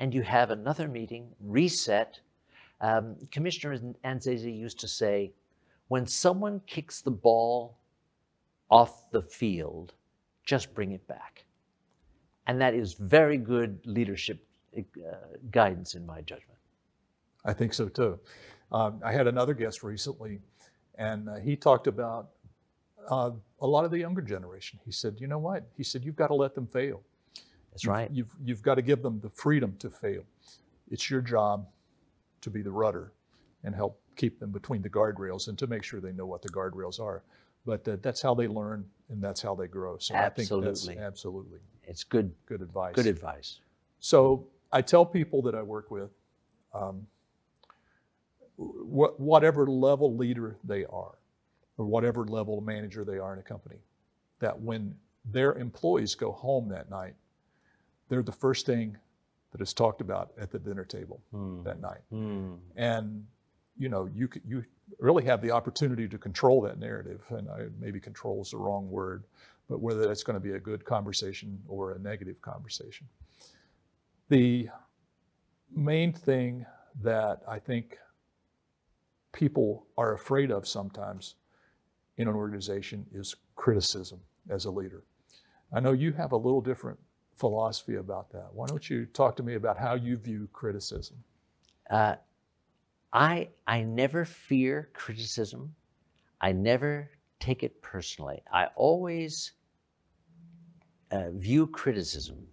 and 0.00 0.14
you 0.14 0.22
have 0.22 0.50
another 0.50 0.88
meeting, 0.88 1.28
reset. 1.40 2.20
Um, 2.80 3.16
Commissioner 3.30 3.78
Anzeze 4.04 4.56
used 4.56 4.78
to 4.80 4.88
say, 4.88 5.32
when 5.88 6.06
someone 6.06 6.60
kicks 6.66 7.00
the 7.00 7.10
ball 7.10 7.78
off 8.70 9.10
the 9.10 9.22
field, 9.22 9.94
just 10.44 10.74
bring 10.74 10.92
it 10.92 11.06
back. 11.08 11.44
And 12.46 12.60
that 12.60 12.74
is 12.74 12.94
very 12.94 13.36
good 13.36 13.78
leadership 13.84 14.44
uh, 14.76 14.82
guidance, 15.50 15.94
in 15.94 16.06
my 16.06 16.20
judgment. 16.20 16.58
I 17.44 17.52
think 17.52 17.74
so 17.74 17.88
too. 17.88 18.18
Um, 18.70 19.00
I 19.04 19.12
had 19.12 19.26
another 19.26 19.54
guest 19.54 19.82
recently, 19.82 20.40
and 20.96 21.28
uh, 21.28 21.36
he 21.36 21.56
talked 21.56 21.86
about 21.86 22.28
uh, 23.10 23.30
a 23.60 23.66
lot 23.66 23.84
of 23.84 23.90
the 23.90 23.98
younger 23.98 24.20
generation. 24.20 24.78
He 24.84 24.92
said, 24.92 25.16
"You 25.18 25.26
know 25.26 25.38
what?" 25.38 25.66
He 25.74 25.82
said, 25.82 26.04
"You've 26.04 26.16
got 26.16 26.28
to 26.28 26.34
let 26.34 26.54
them 26.54 26.66
fail. 26.66 27.02
That's 27.78 27.86
right. 27.86 28.10
You've 28.12 28.34
you've 28.44 28.62
got 28.62 28.74
to 28.74 28.82
give 28.82 29.02
them 29.02 29.20
the 29.20 29.30
freedom 29.30 29.76
to 29.78 29.88
fail. 29.88 30.24
It's 30.90 31.08
your 31.08 31.20
job 31.20 31.68
to 32.40 32.50
be 32.50 32.60
the 32.60 32.72
rudder 32.72 33.12
and 33.62 33.72
help 33.72 34.00
keep 34.16 34.40
them 34.40 34.50
between 34.50 34.82
the 34.82 34.90
guardrails 34.90 35.46
and 35.46 35.56
to 35.58 35.68
make 35.68 35.84
sure 35.84 36.00
they 36.00 36.12
know 36.12 36.26
what 36.26 36.42
the 36.42 36.48
guardrails 36.48 36.98
are. 36.98 37.22
But 37.64 37.86
uh, 37.86 37.96
that's 38.02 38.20
how 38.20 38.34
they 38.34 38.48
learn 38.48 38.84
and 39.10 39.22
that's 39.22 39.40
how 39.40 39.54
they 39.54 39.68
grow. 39.68 39.96
So 39.98 40.16
absolutely. 40.16 40.66
I 40.66 40.70
think 40.70 40.98
that's 40.98 41.06
absolutely. 41.06 41.58
It's 41.84 42.02
good. 42.02 42.34
Good 42.46 42.62
advice. 42.62 42.94
Good 42.96 43.06
advice. 43.06 43.60
So 44.00 44.48
I 44.72 44.82
tell 44.82 45.06
people 45.06 45.40
that 45.42 45.54
I 45.54 45.62
work 45.62 45.90
with, 45.90 46.10
um, 46.74 47.06
wh- 48.56 49.18
whatever 49.20 49.66
level 49.68 50.16
leader 50.16 50.56
they 50.64 50.84
are, 50.86 51.16
or 51.76 51.86
whatever 51.86 52.24
level 52.24 52.60
manager 52.60 53.04
they 53.04 53.18
are 53.18 53.32
in 53.34 53.38
a 53.38 53.42
company, 53.42 53.78
that 54.40 54.60
when 54.60 54.96
their 55.24 55.54
employees 55.54 56.16
go 56.16 56.32
home 56.32 56.68
that 56.70 56.90
night, 56.90 57.14
they're 58.08 58.22
the 58.22 58.32
first 58.32 58.66
thing 58.66 58.96
that 59.52 59.60
is 59.60 59.72
talked 59.72 60.00
about 60.00 60.32
at 60.38 60.50
the 60.50 60.58
dinner 60.58 60.84
table 60.84 61.20
mm. 61.34 61.64
that 61.64 61.80
night. 61.80 62.00
Mm. 62.12 62.58
And 62.76 63.26
you 63.78 63.88
know, 63.88 64.08
you 64.14 64.28
you 64.46 64.64
really 64.98 65.24
have 65.24 65.40
the 65.40 65.50
opportunity 65.50 66.08
to 66.08 66.18
control 66.18 66.60
that 66.62 66.78
narrative, 66.78 67.22
and 67.30 67.48
I, 67.48 67.66
maybe 67.80 68.00
control 68.00 68.42
is 68.42 68.50
the 68.50 68.56
wrong 68.56 68.90
word, 68.90 69.24
but 69.68 69.80
whether 69.80 70.06
that's 70.06 70.22
going 70.22 70.34
to 70.34 70.40
be 70.40 70.52
a 70.52 70.58
good 70.58 70.84
conversation 70.84 71.60
or 71.68 71.92
a 71.92 71.98
negative 71.98 72.40
conversation. 72.42 73.06
The 74.28 74.68
main 75.74 76.12
thing 76.12 76.66
that 77.02 77.42
I 77.46 77.58
think 77.58 77.98
people 79.32 79.86
are 79.96 80.14
afraid 80.14 80.50
of 80.50 80.66
sometimes 80.66 81.36
in 82.16 82.28
an 82.28 82.34
organization 82.34 83.06
is 83.12 83.36
criticism 83.54 84.20
as 84.50 84.64
a 84.64 84.70
leader. 84.70 85.04
I 85.72 85.80
know 85.80 85.92
you 85.92 86.12
have 86.12 86.32
a 86.32 86.36
little 86.36 86.60
different 86.60 86.98
philosophy 87.38 87.94
about 87.96 88.30
that. 88.32 88.48
Why 88.52 88.66
don't 88.66 88.88
you 88.90 89.06
talk 89.06 89.36
to 89.36 89.42
me 89.42 89.54
about 89.54 89.78
how 89.78 89.94
you 89.94 90.16
view 90.16 90.48
criticism? 90.52 91.16
Uh, 91.88 92.16
I, 93.12 93.48
I 93.66 93.82
never 93.82 94.24
fear 94.24 94.90
criticism. 94.92 95.74
I 96.40 96.52
never 96.52 97.10
take 97.40 97.62
it 97.62 97.80
personally. 97.80 98.42
I 98.52 98.66
always 98.76 99.52
uh, 101.10 101.30
view 101.30 101.66
criticism 101.66 102.46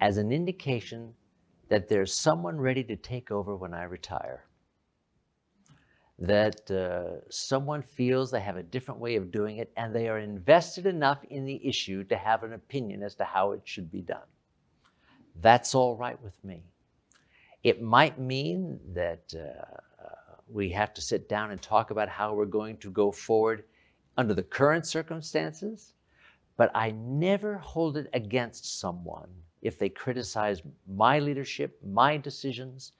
as 0.00 0.16
an 0.16 0.32
indication 0.32 1.14
that 1.68 1.88
there's 1.88 2.14
someone 2.14 2.58
ready 2.58 2.84
to 2.84 2.96
take 2.96 3.30
over 3.30 3.56
when 3.56 3.74
I 3.74 3.84
retire. 3.84 4.44
That 6.22 6.70
uh, 6.70 7.28
someone 7.30 7.82
feels 7.82 8.30
they 8.30 8.40
have 8.40 8.56
a 8.56 8.62
different 8.62 9.00
way 9.00 9.16
of 9.16 9.32
doing 9.32 9.56
it 9.58 9.72
and 9.76 9.92
they 9.92 10.08
are 10.08 10.18
invested 10.18 10.86
enough 10.86 11.24
in 11.30 11.44
the 11.44 11.60
issue 11.66 12.04
to 12.04 12.16
have 12.16 12.44
an 12.44 12.52
opinion 12.52 13.02
as 13.02 13.16
to 13.16 13.24
how 13.24 13.52
it 13.52 13.62
should 13.64 13.90
be 13.90 14.02
done. 14.02 14.28
That's 15.40 15.74
all 15.74 15.96
right 15.96 16.20
with 16.22 16.42
me. 16.44 16.62
It 17.64 17.82
might 17.82 18.20
mean 18.20 18.78
that 18.92 19.34
uh, 19.34 19.80
we 20.48 20.68
have 20.70 20.92
to 20.94 21.00
sit 21.00 21.28
down 21.28 21.50
and 21.50 21.60
talk 21.60 21.90
about 21.90 22.08
how 22.08 22.34
we're 22.34 22.44
going 22.44 22.76
to 22.78 22.90
go 22.90 23.10
forward 23.10 23.64
under 24.16 24.34
the 24.34 24.42
current 24.42 24.86
circumstances, 24.86 25.94
but 26.56 26.70
I 26.74 26.90
never 26.92 27.56
hold 27.58 27.96
it 27.96 28.08
against 28.12 28.78
someone 28.78 29.28
if 29.62 29.78
they 29.78 29.88
criticize 29.88 30.62
my 30.86 31.18
leadership, 31.18 31.78
my 31.84 32.16
decisions. 32.16 32.92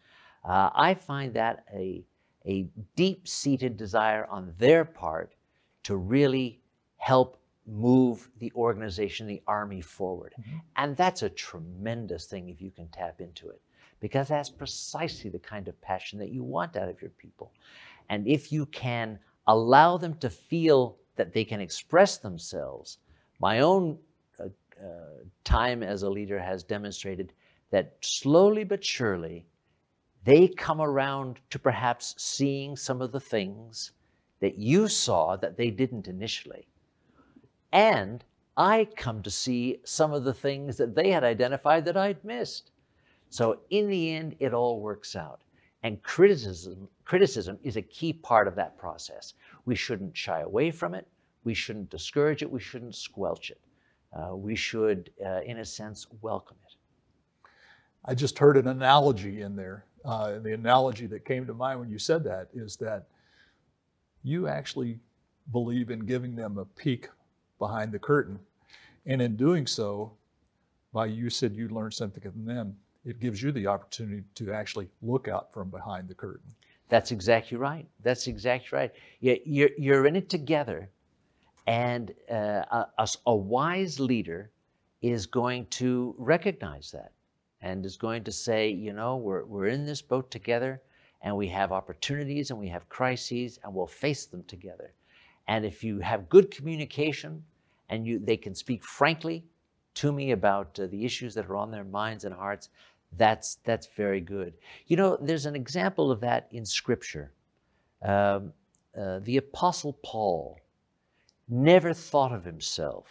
Uh, 0.45 0.71
I 0.75 0.95
find 0.95 1.35
that 1.35 1.65
a, 1.75 2.05
a 2.47 2.69
deep 2.97 3.29
seated 3.29 3.77
desire 3.77 4.27
on 4.31 4.55
their 4.59 4.85
part 4.85 5.35
to 5.85 5.97
really 5.97 6.61
help 6.97 7.39
move 7.67 8.29
the 8.39 8.53
organization, 8.55 9.27
the 9.27 9.43
Army 9.47 9.81
forward. 9.81 10.35
Mm-hmm. 10.41 10.59
And 10.77 10.97
that's 10.97 11.23
a 11.23 11.29
tremendous 11.29 12.27
thing 12.27 12.49
if 12.49 12.61
you 12.61 12.71
can 12.71 12.89
tap 12.89 13.21
into 13.21 13.49
it 13.51 13.61
because 14.01 14.29
that's 14.29 14.51
precisely 14.51 15.31
the 15.31 15.39
kind 15.39 15.69
of 15.69 15.81
passion 15.81 16.19
that 16.19 16.31
you 16.31 16.43
want 16.43 16.77
out 16.77 16.89
of 16.89 17.01
your 17.01 17.13
people. 17.13 17.53
And 18.09 18.27
if 18.27 18.51
you 18.51 18.67
can 18.67 19.19
allow 19.47 19.97
them 19.97 20.15
to 20.19 20.29
feel 20.29 20.97
that 21.17 21.33
they 21.33 21.45
can 21.45 21.61
express 21.61 22.19
themselves, 22.19 22.99
my 23.39 23.61
own 23.61 23.97
uh, 24.41 24.45
uh, 24.85 24.89
time 25.45 25.85
as 25.85 26.03
a 26.03 26.11
leader 26.11 26.39
has 26.39 26.65
demonstrated 26.65 27.33
that 27.71 27.97
slowly 28.01 28.65
but 28.65 28.85
surely 28.85 29.47
they 30.25 30.49
come 30.49 30.81
around 30.81 31.41
to 31.51 31.59
perhaps 31.59 32.15
seeing 32.19 32.77
some 32.77 33.03
of 33.03 33.13
the 33.13 33.21
things 33.21 33.93
that 34.41 34.57
you 34.57 34.89
saw 34.89 35.37
that 35.37 35.57
they 35.57 35.71
didn't 35.71 36.09
initially. 36.09 36.67
And 37.73 38.25
I 38.57 38.89
come 38.97 39.23
to 39.23 39.31
see 39.31 39.81
some 39.85 40.13
of 40.13 40.25
the 40.25 40.35
things 40.35 40.77
that 40.77 40.95
they 40.95 41.11
had 41.11 41.25
identified 41.25 41.85
that 41.87 41.97
I'd 41.97 42.23
missed. 42.25 42.71
So 43.31 43.61
in 43.71 43.89
the 43.89 44.13
end, 44.13 44.37
it 44.41 44.53
all 44.53 44.81
works 44.81 45.17
out. 45.17 45.41
And 45.83 46.03
criticism, 46.03 46.89
criticism 47.05 47.59
is 47.63 47.77
a 47.77 47.83
key 47.83 48.13
part 48.13 48.47
of 48.47 48.55
that 48.57 48.77
process. 48.77 49.35
We 49.65 49.75
shouldn't 49.75 50.17
shy 50.17 50.41
away 50.41 50.71
from 50.71 50.95
it. 50.95 51.09
We 51.45 51.55
shouldn't 51.55 51.91
discourage 51.91 52.43
it. 52.43 52.51
We 52.51 52.61
shouldn't 52.61 52.95
squelch 52.95 53.51
it. 53.51 53.61
Uh, 54.13 54.37
we 54.37 54.55
should, 54.55 55.11
uh, 55.25 55.41
in 55.41 55.59
a 55.59 55.65
sense, 55.65 56.07
welcome 56.21 56.59
it. 56.67 57.49
I 58.05 58.15
just 58.15 58.39
heard 58.39 58.57
an 58.57 58.69
analogy 58.69 59.41
in 59.41 59.57
there. 59.57 59.87
Uh, 60.05 60.39
the 60.41 60.53
analogy 60.53 61.07
that 61.07 61.25
came 61.25 61.47
to 61.47 61.55
mind 61.55 61.79
when 61.79 61.91
you 61.91 61.99
said 61.99 62.25
that 62.25 62.49
is 62.53 62.77
that 62.77 63.07
you 64.25 64.49
actually 64.49 64.99
believe 65.53 65.91
in 65.91 66.01
giving 66.01 66.35
them 66.35 66.59
a 66.59 66.65
peek 66.65 67.09
behind 67.59 67.93
the 67.93 67.99
curtain. 67.99 68.39
And 69.07 69.21
in 69.23 69.37
doing 69.37 69.67
so, 69.67 70.13
by 70.93 71.07
you 71.07 71.31
said 71.31 71.55
you 71.55 71.69
learned 71.69 71.95
something 71.95 72.23
from 72.23 72.45
them, 72.45 72.77
it 73.05 73.21
gives 73.21 73.43
you 73.43 73.53
the 73.53 73.67
opportunity 73.67 74.23
to 74.37 74.53
actually 74.53 74.89
look 75.03 75.29
out 75.29 75.53
from 75.53 75.71
behind 75.71 76.09
the 76.09 76.15
curtain. 76.15 76.55
That's 76.89 77.11
exactly 77.11 77.57
right. 77.57 77.87
That's 78.03 78.27
exactly 78.27 78.79
right. 78.79 78.93
You're, 79.21 79.71
you're 79.79 80.07
in 80.07 80.15
it 80.15 80.29
together, 80.29 80.91
and 81.67 82.13
uh, 82.31 82.85
a, 82.99 83.09
a 83.27 83.35
wise 83.35 83.99
leader 83.99 84.51
is 85.01 85.27
going 85.27 85.67
to 85.67 86.15
recognize 86.19 86.91
that 86.93 87.13
and 87.63 87.87
is 87.87 87.97
going 87.97 88.25
to 88.25 88.33
say, 88.33 88.69
you 88.69 88.93
know, 88.93 89.17
we're, 89.17 89.45
we're 89.45 89.69
in 89.69 89.87
this 89.87 90.03
boat 90.03 90.31
together 90.31 90.83
and 91.23 91.37
we 91.37 91.47
have 91.49 91.73
opportunities 91.73 92.51
and 92.51 92.59
we 92.59 92.69
have 92.69 92.89
crises 92.89 93.59
and 93.63 93.73
we'll 93.73 93.87
face 93.87 94.27
them 94.27 94.43
together. 94.45 94.93
And 95.49 95.65
if 95.65 95.85
you 95.85 96.01
have 96.01 96.29
good 96.29 96.51
communication 96.51 97.43
and 97.89 98.07
you, 98.07 98.19
they 98.19 98.37
can 98.37 98.55
speak 98.55 98.85
frankly 98.85 99.45
to 99.95 100.13
me 100.13 100.33
about 100.33 100.79
uh, 100.81 100.87
the 100.87 101.05
issues 101.05 101.35
that 101.35 101.47
are 101.47 101.57
on 101.57 101.71
their 101.71 101.85
minds 101.85 102.25
and 102.25 102.35
hearts, 102.35 102.71
that's, 103.17 103.59
that's 103.65 103.89
very 103.97 104.21
good. 104.21 104.55
You 104.87 104.97
know, 104.97 105.17
there's 105.21 105.47
an 105.47 105.55
example 105.55 106.11
of 106.11 106.21
that 106.21 106.49
in 106.51 106.65
Scripture. 106.65 107.31
Um, 108.03 108.53
uh, 108.99 109.21
the 109.21 109.37
Apostle 109.37 109.97
Paul 110.03 110.59
never 111.49 111.93
thought 111.93 112.33
of 112.33 112.45
himself 112.45 113.07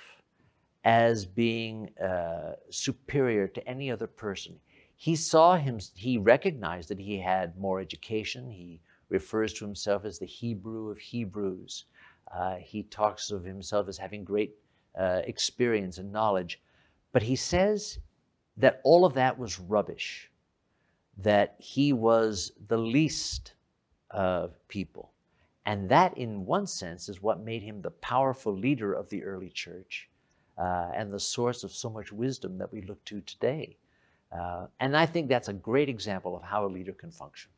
as 0.83 1.25
being 1.25 1.89
uh, 1.99 2.53
superior 2.69 3.47
to 3.47 3.67
any 3.67 3.91
other 3.91 4.07
person. 4.07 4.59
He 4.95 5.15
saw 5.15 5.55
him, 5.55 5.79
he 5.95 6.17
recognized 6.17 6.89
that 6.89 6.99
he 6.99 7.19
had 7.19 7.57
more 7.57 7.79
education. 7.79 8.49
He 8.49 8.81
refers 9.09 9.53
to 9.53 9.65
himself 9.65 10.05
as 10.05 10.19
the 10.19 10.25
Hebrew 10.25 10.89
of 10.89 10.97
Hebrews. 10.97 11.85
Uh, 12.33 12.55
he 12.55 12.83
talks 12.83 13.31
of 13.31 13.43
himself 13.43 13.87
as 13.87 13.97
having 13.97 14.23
great 14.23 14.55
uh, 14.97 15.21
experience 15.25 15.97
and 15.97 16.11
knowledge. 16.11 16.61
But 17.11 17.23
he 17.23 17.35
says 17.35 17.99
that 18.57 18.79
all 18.83 19.05
of 19.05 19.13
that 19.15 19.37
was 19.37 19.59
rubbish, 19.59 20.31
that 21.17 21.55
he 21.59 21.93
was 21.93 22.51
the 22.67 22.77
least 22.77 23.53
of 24.11 24.55
people. 24.67 25.11
And 25.65 25.89
that, 25.89 26.17
in 26.17 26.45
one 26.45 26.67
sense, 26.67 27.09
is 27.09 27.21
what 27.21 27.39
made 27.39 27.61
him 27.61 27.81
the 27.81 27.91
powerful 27.91 28.55
leader 28.55 28.93
of 28.93 29.09
the 29.09 29.23
early 29.23 29.49
church 29.49 30.09
uh, 30.61 30.91
and 30.95 31.11
the 31.11 31.19
source 31.19 31.63
of 31.63 31.71
so 31.71 31.89
much 31.89 32.11
wisdom 32.11 32.57
that 32.59 32.71
we 32.71 32.81
look 32.81 33.03
to 33.05 33.19
today. 33.21 33.75
Uh, 34.31 34.67
and 34.79 34.95
I 34.95 35.07
think 35.07 35.27
that's 35.27 35.47
a 35.47 35.53
great 35.53 35.89
example 35.89 36.37
of 36.37 36.43
how 36.43 36.65
a 36.65 36.69
leader 36.69 36.93
can 36.93 37.11
function. 37.11 37.49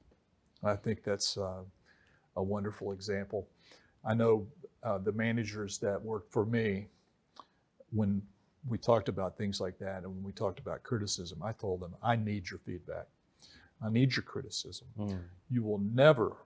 I 0.64 0.76
think 0.76 1.04
that's 1.04 1.38
uh, 1.38 1.64
a 2.38 2.44
wonderful 2.44 2.94
example. 2.94 3.46
I 4.06 4.14
know 4.14 4.48
uh, 4.84 5.00
the 5.00 5.12
managers 5.12 5.78
that 5.80 6.02
worked 6.02 6.32
for 6.32 6.46
me, 6.46 6.88
when 7.92 8.22
we 8.70 8.78
talked 8.78 9.10
about 9.10 9.38
things 9.38 9.60
like 9.60 9.78
that, 9.80 10.04
and 10.04 10.08
when 10.08 10.24
we 10.24 10.32
talked 10.32 10.60
about 10.60 10.82
criticism, 10.84 11.42
I 11.44 11.52
told 11.52 11.82
them, 11.82 11.94
I 12.02 12.16
need 12.16 12.50
your 12.50 12.60
feedback. 12.60 13.08
I 13.86 13.90
need 13.90 14.16
your 14.16 14.24
criticism. 14.24 14.88
Mm. 14.98 15.20
You 15.52 15.62
will 15.64 15.82
never 15.94 16.38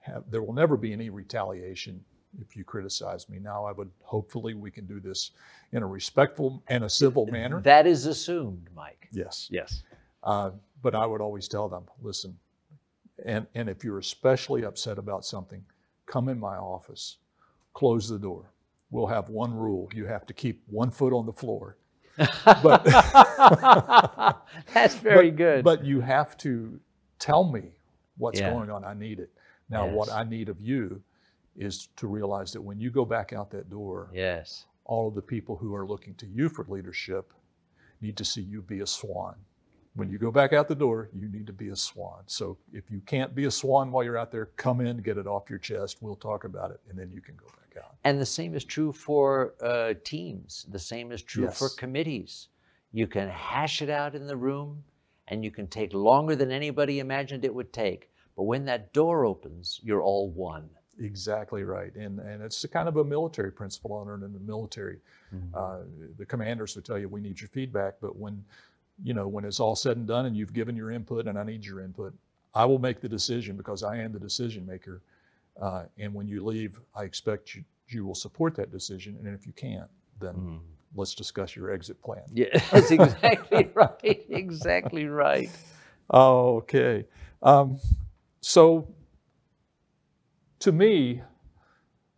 have, 0.00 0.24
there 0.30 0.42
will 0.42 0.54
never 0.54 0.78
be 0.78 0.92
any 0.94 1.10
retaliation 1.10 2.02
if 2.40 2.56
you 2.56 2.64
criticize 2.64 3.28
me. 3.28 3.38
Now, 3.38 3.64
I 3.64 3.72
would 3.72 3.90
hopefully 4.00 4.54
we 4.54 4.70
can 4.70 4.86
do 4.86 5.00
this 5.00 5.32
in 5.72 5.82
a 5.82 5.86
respectful 5.86 6.62
and 6.68 6.84
a 6.84 6.88
civil 6.88 7.26
manner. 7.26 7.60
That 7.60 7.86
is 7.86 8.06
assumed, 8.06 8.68
Mike. 8.74 9.08
Yes. 9.12 9.48
Yes. 9.50 9.82
Uh, 10.22 10.50
but 10.82 10.94
I 10.94 11.06
would 11.06 11.20
always 11.20 11.48
tell 11.48 11.68
them, 11.68 11.84
listen, 12.02 12.36
and, 13.24 13.46
and 13.54 13.68
if 13.68 13.82
you're 13.82 13.98
especially 13.98 14.64
upset 14.64 14.98
about 14.98 15.24
something, 15.24 15.64
come 16.06 16.28
in 16.28 16.38
my 16.38 16.56
office, 16.56 17.16
close 17.72 18.08
the 18.08 18.18
door 18.18 18.50
we'll 18.90 19.06
have 19.06 19.28
one 19.28 19.54
rule. 19.54 19.88
You 19.94 20.06
have 20.06 20.26
to 20.26 20.32
keep 20.32 20.62
one 20.68 20.90
foot 20.90 21.12
on 21.12 21.26
the 21.26 21.32
floor. 21.32 21.76
But 22.44 22.84
That's 24.74 24.96
very 24.96 25.30
but, 25.30 25.36
good. 25.36 25.64
But 25.64 25.84
you 25.84 26.00
have 26.00 26.36
to 26.38 26.78
tell 27.18 27.44
me 27.44 27.62
what's 28.16 28.40
yeah. 28.40 28.50
going 28.50 28.70
on. 28.70 28.84
I 28.84 28.94
need 28.94 29.20
it. 29.20 29.30
Now, 29.70 29.86
yes. 29.86 29.94
what 29.94 30.12
I 30.12 30.24
need 30.24 30.48
of 30.48 30.60
you 30.60 31.02
is 31.58 31.88
to 31.96 32.06
realize 32.06 32.52
that 32.52 32.62
when 32.62 32.80
you 32.80 32.90
go 32.90 33.04
back 33.04 33.32
out 33.32 33.50
that 33.50 33.68
door, 33.68 34.10
yes, 34.12 34.64
all 34.84 35.08
of 35.08 35.14
the 35.14 35.22
people 35.22 35.56
who 35.56 35.74
are 35.74 35.86
looking 35.86 36.14
to 36.14 36.26
you 36.26 36.48
for 36.48 36.64
leadership 36.68 37.32
need 38.00 38.16
to 38.16 38.24
see 38.24 38.40
you 38.40 38.62
be 38.62 38.80
a 38.80 38.86
swan 38.86 39.34
when 39.98 40.08
you 40.08 40.16
go 40.16 40.30
back 40.30 40.52
out 40.52 40.68
the 40.68 40.76
door, 40.76 41.10
you 41.12 41.28
need 41.28 41.46
to 41.48 41.52
be 41.52 41.70
a 41.70 41.76
swan. 41.76 42.22
So 42.26 42.56
if 42.72 42.84
you 42.88 43.00
can't 43.00 43.34
be 43.34 43.46
a 43.46 43.50
swan 43.50 43.90
while 43.90 44.04
you're 44.04 44.16
out 44.16 44.30
there, 44.30 44.46
come 44.56 44.80
in, 44.80 44.98
get 44.98 45.18
it 45.18 45.26
off 45.26 45.50
your 45.50 45.58
chest. 45.58 45.98
We'll 46.00 46.14
talk 46.14 46.44
about 46.44 46.70
it, 46.70 46.80
and 46.88 46.96
then 46.96 47.10
you 47.12 47.20
can 47.20 47.34
go 47.34 47.46
back 47.46 47.82
out. 47.82 47.96
And 48.04 48.20
the 48.20 48.26
same 48.26 48.54
is 48.54 48.64
true 48.64 48.92
for 48.92 49.54
uh, 49.60 49.94
teams. 50.04 50.66
The 50.70 50.78
same 50.78 51.10
is 51.10 51.22
true 51.22 51.44
yes. 51.44 51.58
for 51.58 51.68
committees. 51.70 52.48
You 52.92 53.08
can 53.08 53.28
hash 53.28 53.82
it 53.82 53.90
out 53.90 54.14
in 54.14 54.28
the 54.28 54.36
room, 54.36 54.84
and 55.26 55.44
you 55.44 55.50
can 55.50 55.66
take 55.66 55.92
longer 55.92 56.36
than 56.36 56.52
anybody 56.52 57.00
imagined 57.00 57.44
it 57.44 57.54
would 57.54 57.72
take. 57.72 58.08
But 58.36 58.44
when 58.44 58.64
that 58.66 58.92
door 58.92 59.24
opens, 59.24 59.80
you're 59.82 60.02
all 60.02 60.30
one. 60.30 60.70
Exactly 61.00 61.64
right, 61.64 61.94
and 61.94 62.18
and 62.18 62.42
it's 62.42 62.64
a 62.64 62.68
kind 62.68 62.88
of 62.88 62.96
a 62.96 63.04
military 63.04 63.52
principle 63.52 63.98
I 63.98 64.08
learned 64.08 64.24
in 64.24 64.32
the 64.32 64.40
military. 64.40 64.98
Mm-hmm. 65.34 65.54
Uh, 65.54 65.78
the 66.16 66.26
commanders 66.26 66.74
would 66.74 66.84
tell 66.84 66.98
you, 66.98 67.08
"We 67.08 67.20
need 67.20 67.40
your 67.40 67.48
feedback," 67.48 67.94
but 68.00 68.16
when 68.16 68.44
you 69.02 69.14
know, 69.14 69.28
when 69.28 69.44
it's 69.44 69.60
all 69.60 69.76
said 69.76 69.96
and 69.96 70.06
done 70.06 70.26
and 70.26 70.36
you've 70.36 70.52
given 70.52 70.76
your 70.76 70.90
input 70.90 71.26
and 71.26 71.38
I 71.38 71.44
need 71.44 71.64
your 71.64 71.80
input, 71.80 72.14
I 72.54 72.64
will 72.64 72.78
make 72.78 73.00
the 73.00 73.08
decision 73.08 73.56
because 73.56 73.82
I 73.82 73.98
am 73.98 74.12
the 74.12 74.18
decision 74.18 74.66
maker. 74.66 75.02
Uh, 75.60 75.84
and 75.98 76.12
when 76.14 76.26
you 76.26 76.44
leave, 76.44 76.80
I 76.94 77.04
expect 77.04 77.54
you, 77.54 77.64
you 77.88 78.04
will 78.04 78.14
support 78.14 78.54
that 78.56 78.70
decision. 78.70 79.16
And 79.18 79.34
if 79.34 79.46
you 79.46 79.52
can't, 79.52 79.88
then 80.20 80.34
mm. 80.34 80.58
let's 80.94 81.14
discuss 81.14 81.54
your 81.54 81.70
exit 81.70 82.02
plan. 82.02 82.22
Yeah, 82.32 82.46
that's 82.72 82.90
exactly 82.90 83.70
right. 83.74 84.24
Exactly 84.28 85.06
right. 85.06 85.50
Okay. 86.10 87.04
Um, 87.42 87.78
so, 88.40 88.88
to 90.60 90.72
me, 90.72 91.22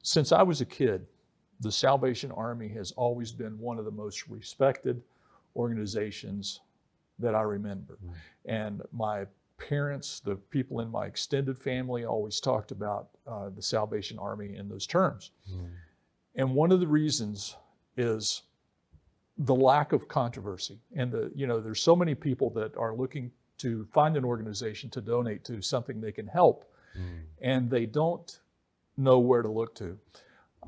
since 0.02 0.32
I 0.32 0.42
was 0.42 0.60
a 0.60 0.66
kid, 0.66 1.06
the 1.60 1.72
Salvation 1.72 2.32
Army 2.32 2.68
has 2.68 2.92
always 2.92 3.32
been 3.32 3.58
one 3.58 3.78
of 3.78 3.84
the 3.84 3.90
most 3.90 4.28
respected 4.28 5.02
organizations 5.56 6.60
that 7.18 7.34
I 7.34 7.42
remember. 7.42 7.98
Mm. 8.04 8.12
And 8.46 8.82
my 8.92 9.26
parents, 9.58 10.20
the 10.20 10.36
people 10.36 10.80
in 10.80 10.90
my 10.90 11.06
extended 11.06 11.58
family, 11.58 12.04
always 12.04 12.40
talked 12.40 12.70
about 12.70 13.08
uh, 13.26 13.50
the 13.50 13.62
Salvation 13.62 14.18
Army 14.18 14.56
in 14.56 14.68
those 14.68 14.86
terms. 14.86 15.32
Mm. 15.52 15.68
And 16.36 16.54
one 16.54 16.72
of 16.72 16.80
the 16.80 16.86
reasons 16.86 17.56
is 17.96 18.42
the 19.36 19.54
lack 19.54 19.92
of 19.92 20.08
controversy. 20.08 20.78
And 20.96 21.12
the, 21.12 21.30
you 21.34 21.46
know, 21.46 21.60
there's 21.60 21.82
so 21.82 21.96
many 21.96 22.14
people 22.14 22.50
that 22.50 22.76
are 22.76 22.94
looking 22.94 23.30
to 23.58 23.86
find 23.92 24.16
an 24.16 24.24
organization 24.24 24.88
to 24.90 25.00
donate 25.02 25.44
to 25.44 25.60
something 25.60 26.00
they 26.00 26.12
can 26.12 26.26
help, 26.26 26.69
mm. 26.96 27.22
and 27.40 27.70
they 27.70 27.86
don't 27.86 28.40
know 28.96 29.18
where 29.18 29.42
to 29.42 29.50
look 29.50 29.74
to. 29.76 29.98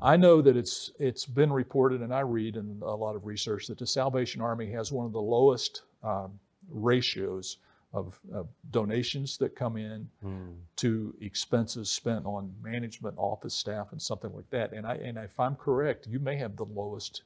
I 0.01 0.17
know 0.17 0.41
that 0.41 0.57
it's 0.57 0.91
it's 0.99 1.25
been 1.25 1.53
reported, 1.53 2.01
and 2.01 2.13
I 2.13 2.21
read 2.21 2.55
in 2.55 2.79
a 2.81 2.95
lot 2.95 3.15
of 3.15 3.25
research 3.25 3.67
that 3.67 3.77
the 3.77 3.87
Salvation 3.87 4.41
Army 4.41 4.71
has 4.71 4.91
one 4.91 5.05
of 5.05 5.13
the 5.13 5.21
lowest 5.21 5.83
um, 6.03 6.39
ratios 6.69 7.57
of, 7.93 8.19
of, 8.33 8.47
donations 8.71 9.37
that 9.37 9.55
come 9.55 9.77
in 9.77 10.09
mm. 10.25 10.55
to 10.77 11.15
expenses 11.21 11.91
spent 11.91 12.25
on 12.25 12.51
management, 12.61 13.13
office 13.17 13.53
staff, 13.53 13.91
and 13.91 14.01
something 14.01 14.33
like 14.33 14.49
that. 14.49 14.73
And 14.73 14.87
I 14.87 14.95
and 14.95 15.17
if 15.17 15.39
I'm 15.39 15.55
correct, 15.55 16.07
you 16.07 16.19
may 16.19 16.35
have 16.37 16.55
the 16.55 16.65
lowest 16.65 17.21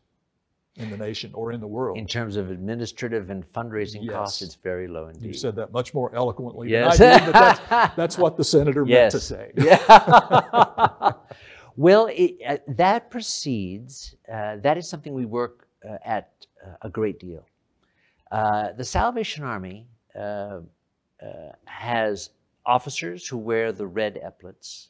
in 0.77 0.89
the 0.89 0.97
nation 0.97 1.31
or 1.33 1.51
in 1.51 1.59
the 1.59 1.67
world. 1.67 1.97
In 1.97 2.07
terms 2.07 2.35
of 2.35 2.51
administrative 2.51 3.29
and 3.29 3.51
fundraising 3.53 4.03
yes. 4.03 4.13
costs, 4.13 4.41
it's 4.41 4.55
very 4.55 4.87
low 4.87 5.07
indeed. 5.07 5.27
You 5.27 5.33
said 5.33 5.55
that 5.55 5.71
much 5.71 5.93
more 5.93 6.13
eloquently 6.15 6.69
yes. 6.69 6.97
than 6.97 7.13
I 7.13 7.17
did, 7.17 7.25
but 7.25 7.33
that's, 7.33 7.95
that's 7.95 8.17
what 8.17 8.37
the 8.37 8.43
senator 8.43 8.85
yes. 8.85 8.89
meant 8.89 9.11
to 9.11 9.19
say. 9.19 9.51
Yeah. 9.55 11.11
well, 11.75 12.07
it, 12.11 12.35
uh, 12.47 12.57
that 12.67 13.09
precedes, 13.09 14.15
uh, 14.31 14.57
that 14.57 14.77
is 14.77 14.87
something 14.87 15.13
we 15.13 15.25
work 15.25 15.67
uh, 15.87 15.97
at 16.05 16.31
uh, 16.65 16.75
a 16.83 16.89
great 16.89 17.19
deal. 17.19 17.45
Uh, 18.31 18.73
the 18.73 18.85
Salvation 18.85 19.43
Army 19.43 19.87
uh, 20.15 20.59
uh, 21.21 21.51
has 21.65 22.31
officers 22.65 23.27
who 23.27 23.37
wear 23.37 23.71
the 23.71 23.87
red 23.87 24.19
epaulets, 24.21 24.89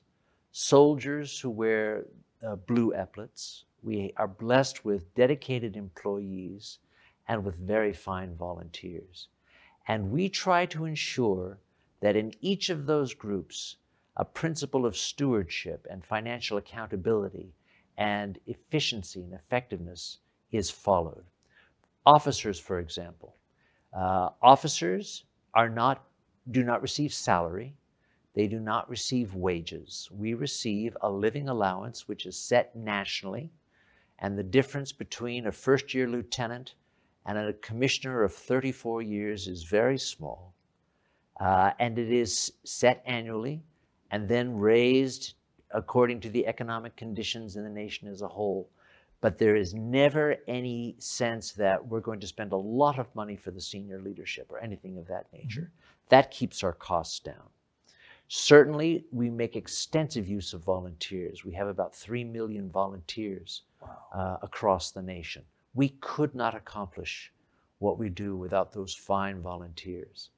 soldiers 0.52 1.40
who 1.40 1.50
wear 1.50 2.06
uh, 2.46 2.56
blue 2.56 2.94
epaulets. 2.94 3.66
We 3.88 4.12
are 4.18 4.28
blessed 4.28 4.84
with 4.84 5.16
dedicated 5.16 5.78
employees 5.78 6.80
and 7.26 7.46
with 7.46 7.56
very 7.56 7.94
fine 7.94 8.36
volunteers. 8.36 9.30
And 9.88 10.12
we 10.12 10.28
try 10.28 10.66
to 10.66 10.84
ensure 10.84 11.58
that 12.02 12.18
in 12.18 12.34
each 12.42 12.70
of 12.70 12.86
those 12.86 13.14
groups, 13.14 13.78
a 14.18 14.26
principle 14.26 14.86
of 14.86 14.98
stewardship 14.98 15.88
and 15.90 16.04
financial 16.04 16.58
accountability 16.58 17.54
and 17.98 18.38
efficiency 18.46 19.22
and 19.22 19.34
effectiveness 19.34 20.18
is 20.52 20.70
followed. 20.70 21.24
Officers, 22.06 22.60
for 22.60 22.80
example. 22.80 23.38
Uh, 23.94 24.32
officers 24.42 25.24
are 25.54 25.70
not, 25.70 26.04
do 26.52 26.62
not 26.62 26.82
receive 26.82 27.14
salary. 27.14 27.74
They 28.34 28.48
do 28.48 28.60
not 28.60 28.90
receive 28.90 29.34
wages. 29.34 30.10
We 30.12 30.34
receive 30.34 30.98
a 31.00 31.10
living 31.10 31.48
allowance 31.48 32.06
which 32.06 32.26
is 32.26 32.38
set 32.38 32.76
nationally. 32.76 33.50
And 34.20 34.38
the 34.38 34.44
difference 34.44 34.92
between 34.92 35.48
a 35.48 35.52
first 35.52 35.94
year 35.94 36.08
lieutenant 36.08 36.74
and 37.26 37.38
a 37.38 37.54
commissioner 37.54 38.24
of 38.24 38.34
34 38.34 39.02
years 39.02 39.48
is 39.48 39.64
very 39.64 39.98
small. 39.98 40.54
Uh, 41.40 41.72
and 41.80 42.00
it 42.00 42.12
is 42.12 42.54
set 42.64 43.04
annually 43.06 43.62
and 44.10 44.28
then 44.28 44.58
raised 44.58 45.34
according 45.72 46.20
to 46.22 46.30
the 46.30 46.48
economic 46.48 46.96
conditions 46.96 47.58
in 47.58 47.64
the 47.64 47.70
nation 47.70 48.08
as 48.08 48.22
a 48.22 48.28
whole. 48.28 48.70
But 49.20 49.38
there 49.38 49.56
is 49.56 49.74
never 49.74 50.38
any 50.48 50.96
sense 51.00 51.52
that 51.54 51.86
we're 51.86 52.00
going 52.00 52.20
to 52.22 52.28
spend 52.28 52.54
a 52.54 52.58
lot 52.58 52.98
of 52.98 53.14
money 53.16 53.36
for 53.36 53.52
the 53.52 53.62
senior 53.62 54.00
leadership 54.00 54.48
or 54.50 54.60
anything 54.60 54.98
of 54.98 55.08
that 55.08 55.28
nature. 55.34 55.62
Mm-hmm. 55.62 56.10
That 56.10 56.32
keeps 56.32 56.64
our 56.64 56.74
costs 56.74 57.20
down. 57.20 57.50
Certainly, 58.30 59.06
we 59.12 59.30
make 59.30 59.56
extensive 59.56 60.28
use 60.28 60.54
of 60.54 60.64
volunteers. 60.64 61.46
We 61.46 61.54
have 61.54 61.68
about 61.68 61.96
3 61.96 62.26
million 62.26 62.70
volunteers 62.70 63.62
wow. 63.82 63.98
uh, 64.14 64.38
across 64.42 64.92
the 64.92 65.02
nation. 65.02 65.44
We 65.74 65.90
could 66.02 66.36
not 66.36 66.54
accomplish 66.54 67.32
what 67.80 67.98
we 67.98 68.10
do 68.10 68.36
without 68.36 68.74
those 68.74 68.94
fine 68.94 69.42
volunteers. 69.42 70.30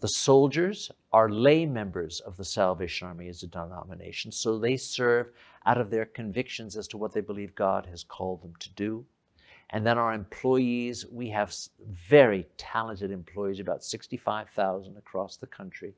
The 0.00 0.08
soldiers 0.08 0.90
are 1.12 1.30
lay 1.30 1.64
members 1.64 2.20
of 2.20 2.36
the 2.36 2.44
Salvation 2.44 3.08
Army 3.08 3.28
as 3.28 3.42
a 3.42 3.46
denomination, 3.46 4.30
so 4.30 4.58
they 4.58 4.76
serve 4.76 5.32
out 5.64 5.78
of 5.78 5.90
their 5.90 6.04
convictions 6.04 6.76
as 6.76 6.86
to 6.88 6.98
what 6.98 7.12
they 7.12 7.22
believe 7.22 7.54
God 7.54 7.86
has 7.86 8.04
called 8.04 8.42
them 8.42 8.54
to 8.60 8.70
do. 8.74 9.04
And 9.70 9.84
then 9.84 9.98
our 9.98 10.12
employees, 10.12 11.06
we 11.06 11.30
have 11.30 11.52
very 11.80 12.46
talented 12.56 13.10
employees, 13.10 13.58
about 13.58 13.82
65,000 13.82 14.96
across 14.96 15.38
the 15.38 15.46
country. 15.46 15.94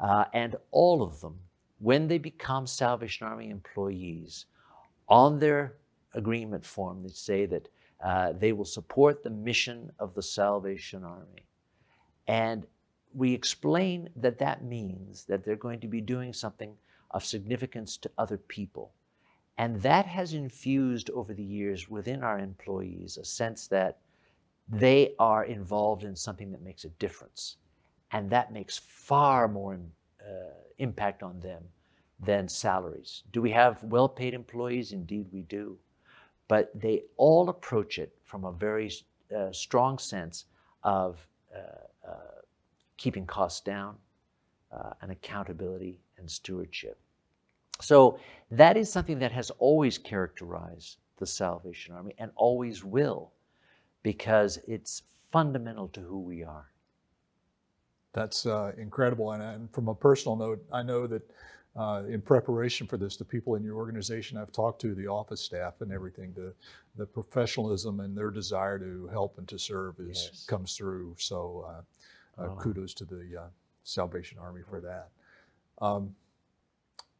Uh, 0.00 0.24
and 0.32 0.56
all 0.70 1.02
of 1.02 1.20
them, 1.20 1.38
when 1.78 2.08
they 2.08 2.18
become 2.18 2.66
Salvation 2.66 3.26
Army 3.26 3.50
employees, 3.50 4.46
on 5.08 5.38
their 5.38 5.76
agreement 6.14 6.64
form, 6.64 7.02
they 7.02 7.10
say 7.10 7.46
that 7.46 7.68
uh, 8.02 8.32
they 8.32 8.52
will 8.52 8.64
support 8.64 9.22
the 9.22 9.30
mission 9.30 9.90
of 9.98 10.14
the 10.14 10.22
Salvation 10.22 11.04
Army. 11.04 11.46
And 12.26 12.66
we 13.14 13.32
explain 13.32 14.08
that 14.16 14.38
that 14.38 14.64
means 14.64 15.24
that 15.24 15.44
they're 15.44 15.56
going 15.56 15.80
to 15.80 15.88
be 15.88 16.00
doing 16.00 16.32
something 16.32 16.74
of 17.12 17.24
significance 17.24 17.96
to 17.98 18.10
other 18.18 18.36
people. 18.36 18.92
And 19.56 19.80
that 19.82 20.06
has 20.06 20.34
infused 20.34 21.10
over 21.10 21.32
the 21.32 21.44
years 21.44 21.88
within 21.88 22.24
our 22.24 22.40
employees 22.40 23.16
a 23.16 23.24
sense 23.24 23.68
that 23.68 23.98
they 24.68 25.14
are 25.18 25.44
involved 25.44 26.02
in 26.02 26.16
something 26.16 26.50
that 26.50 26.62
makes 26.62 26.84
a 26.84 26.88
difference. 26.88 27.56
And 28.14 28.30
that 28.30 28.52
makes 28.52 28.78
far 28.78 29.48
more 29.48 29.74
uh, 29.74 30.32
impact 30.78 31.24
on 31.24 31.40
them 31.40 31.64
than 32.20 32.48
salaries. 32.48 33.24
Do 33.32 33.42
we 33.42 33.50
have 33.50 33.82
well 33.82 34.08
paid 34.08 34.34
employees? 34.34 34.92
Indeed, 34.92 35.26
we 35.32 35.42
do. 35.42 35.76
But 36.46 36.70
they 36.78 37.02
all 37.16 37.48
approach 37.48 37.98
it 37.98 38.16
from 38.22 38.44
a 38.44 38.52
very 38.52 38.92
uh, 39.36 39.50
strong 39.50 39.98
sense 39.98 40.44
of 40.84 41.26
uh, 41.52 42.08
uh 42.08 42.40
keeping 42.96 43.26
costs 43.26 43.60
down, 43.60 43.96
uh, 44.70 44.92
and 45.02 45.10
accountability 45.10 45.98
and 46.16 46.30
stewardship. 46.30 46.96
So 47.80 48.20
that 48.52 48.76
is 48.76 48.92
something 48.92 49.18
that 49.18 49.32
has 49.32 49.50
always 49.58 49.98
characterized 49.98 50.98
the 51.16 51.26
Salvation 51.26 51.94
Army 51.94 52.14
and 52.18 52.30
always 52.36 52.84
will 52.84 53.32
because 54.04 54.58
it's 54.68 55.02
fundamental 55.32 55.88
to 55.88 56.00
who 56.00 56.20
we 56.20 56.44
are. 56.44 56.70
That's 58.14 58.46
uh, 58.46 58.72
incredible. 58.78 59.32
And, 59.32 59.42
and, 59.42 59.70
from 59.72 59.88
a 59.88 59.94
personal 59.94 60.36
note, 60.36 60.64
I 60.72 60.82
know 60.82 61.06
that 61.08 61.22
uh, 61.76 62.04
in 62.08 62.22
preparation 62.22 62.86
for 62.86 62.96
this, 62.96 63.16
the 63.16 63.24
people 63.24 63.56
in 63.56 63.64
your 63.64 63.74
organization 63.74 64.38
I've 64.38 64.52
talked 64.52 64.80
to, 64.82 64.94
the 64.94 65.08
office 65.08 65.40
staff 65.40 65.80
and 65.80 65.92
everything, 65.92 66.32
the, 66.34 66.54
the 66.96 67.04
professionalism 67.04 67.98
and 68.00 68.16
their 68.16 68.30
desire 68.30 68.78
to 68.78 69.08
help 69.08 69.36
and 69.38 69.48
to 69.48 69.58
serve 69.58 69.98
is 69.98 70.30
yes. 70.32 70.46
comes 70.46 70.76
through. 70.76 71.16
So 71.18 71.66
uh, 71.68 72.42
uh, 72.42 72.46
oh. 72.46 72.56
Kudos 72.56 72.94
to 72.94 73.04
the 73.04 73.42
uh, 73.42 73.46
Salvation 73.82 74.38
Army 74.38 74.62
for 74.68 74.80
that. 74.80 75.08
Um, 75.84 76.14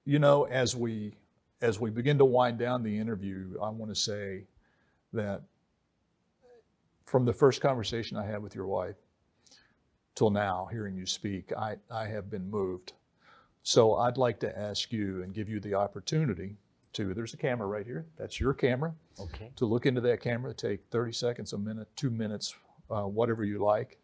you 0.04 0.20
know, 0.20 0.44
as 0.44 0.76
we 0.76 1.16
as 1.60 1.80
we 1.80 1.88
begin 1.90 2.18
to 2.18 2.24
wind 2.24 2.58
down 2.58 2.82
the 2.82 2.96
interview, 2.96 3.56
I 3.62 3.70
want 3.70 3.90
to 3.90 3.98
say 3.98 4.44
that 5.12 5.42
from 7.06 7.24
the 7.24 7.32
first 7.32 7.60
conversation 7.60 8.16
I 8.16 8.26
had 8.26 8.42
with 8.42 8.54
your 8.54 8.66
wife 8.66 8.96
till 10.14 10.30
now, 10.30 10.68
hearing 10.70 10.96
you 10.96 11.06
speak, 11.06 11.52
I, 11.56 11.76
I 11.90 12.06
have 12.06 12.30
been 12.30 12.50
moved. 12.50 12.92
So 13.62 13.94
I'd 13.96 14.18
like 14.18 14.40
to 14.40 14.58
ask 14.58 14.92
you 14.92 15.22
and 15.22 15.34
give 15.34 15.48
you 15.48 15.60
the 15.60 15.74
opportunity 15.74 16.56
to, 16.92 17.14
there's 17.14 17.34
a 17.34 17.38
camera 17.38 17.66
right 17.66 17.86
here. 17.86 18.06
That's 18.16 18.38
your 18.38 18.54
camera. 18.54 18.94
Okay. 19.18 19.50
To 19.56 19.64
look 19.64 19.86
into 19.86 20.00
that 20.02 20.20
camera, 20.20 20.52
take 20.52 20.80
30 20.90 21.12
seconds, 21.12 21.52
a 21.52 21.58
minute, 21.58 21.88
two 21.96 22.10
minutes, 22.10 22.54
uh, 22.90 23.02
whatever 23.02 23.44
you 23.44 23.58
like, 23.58 23.98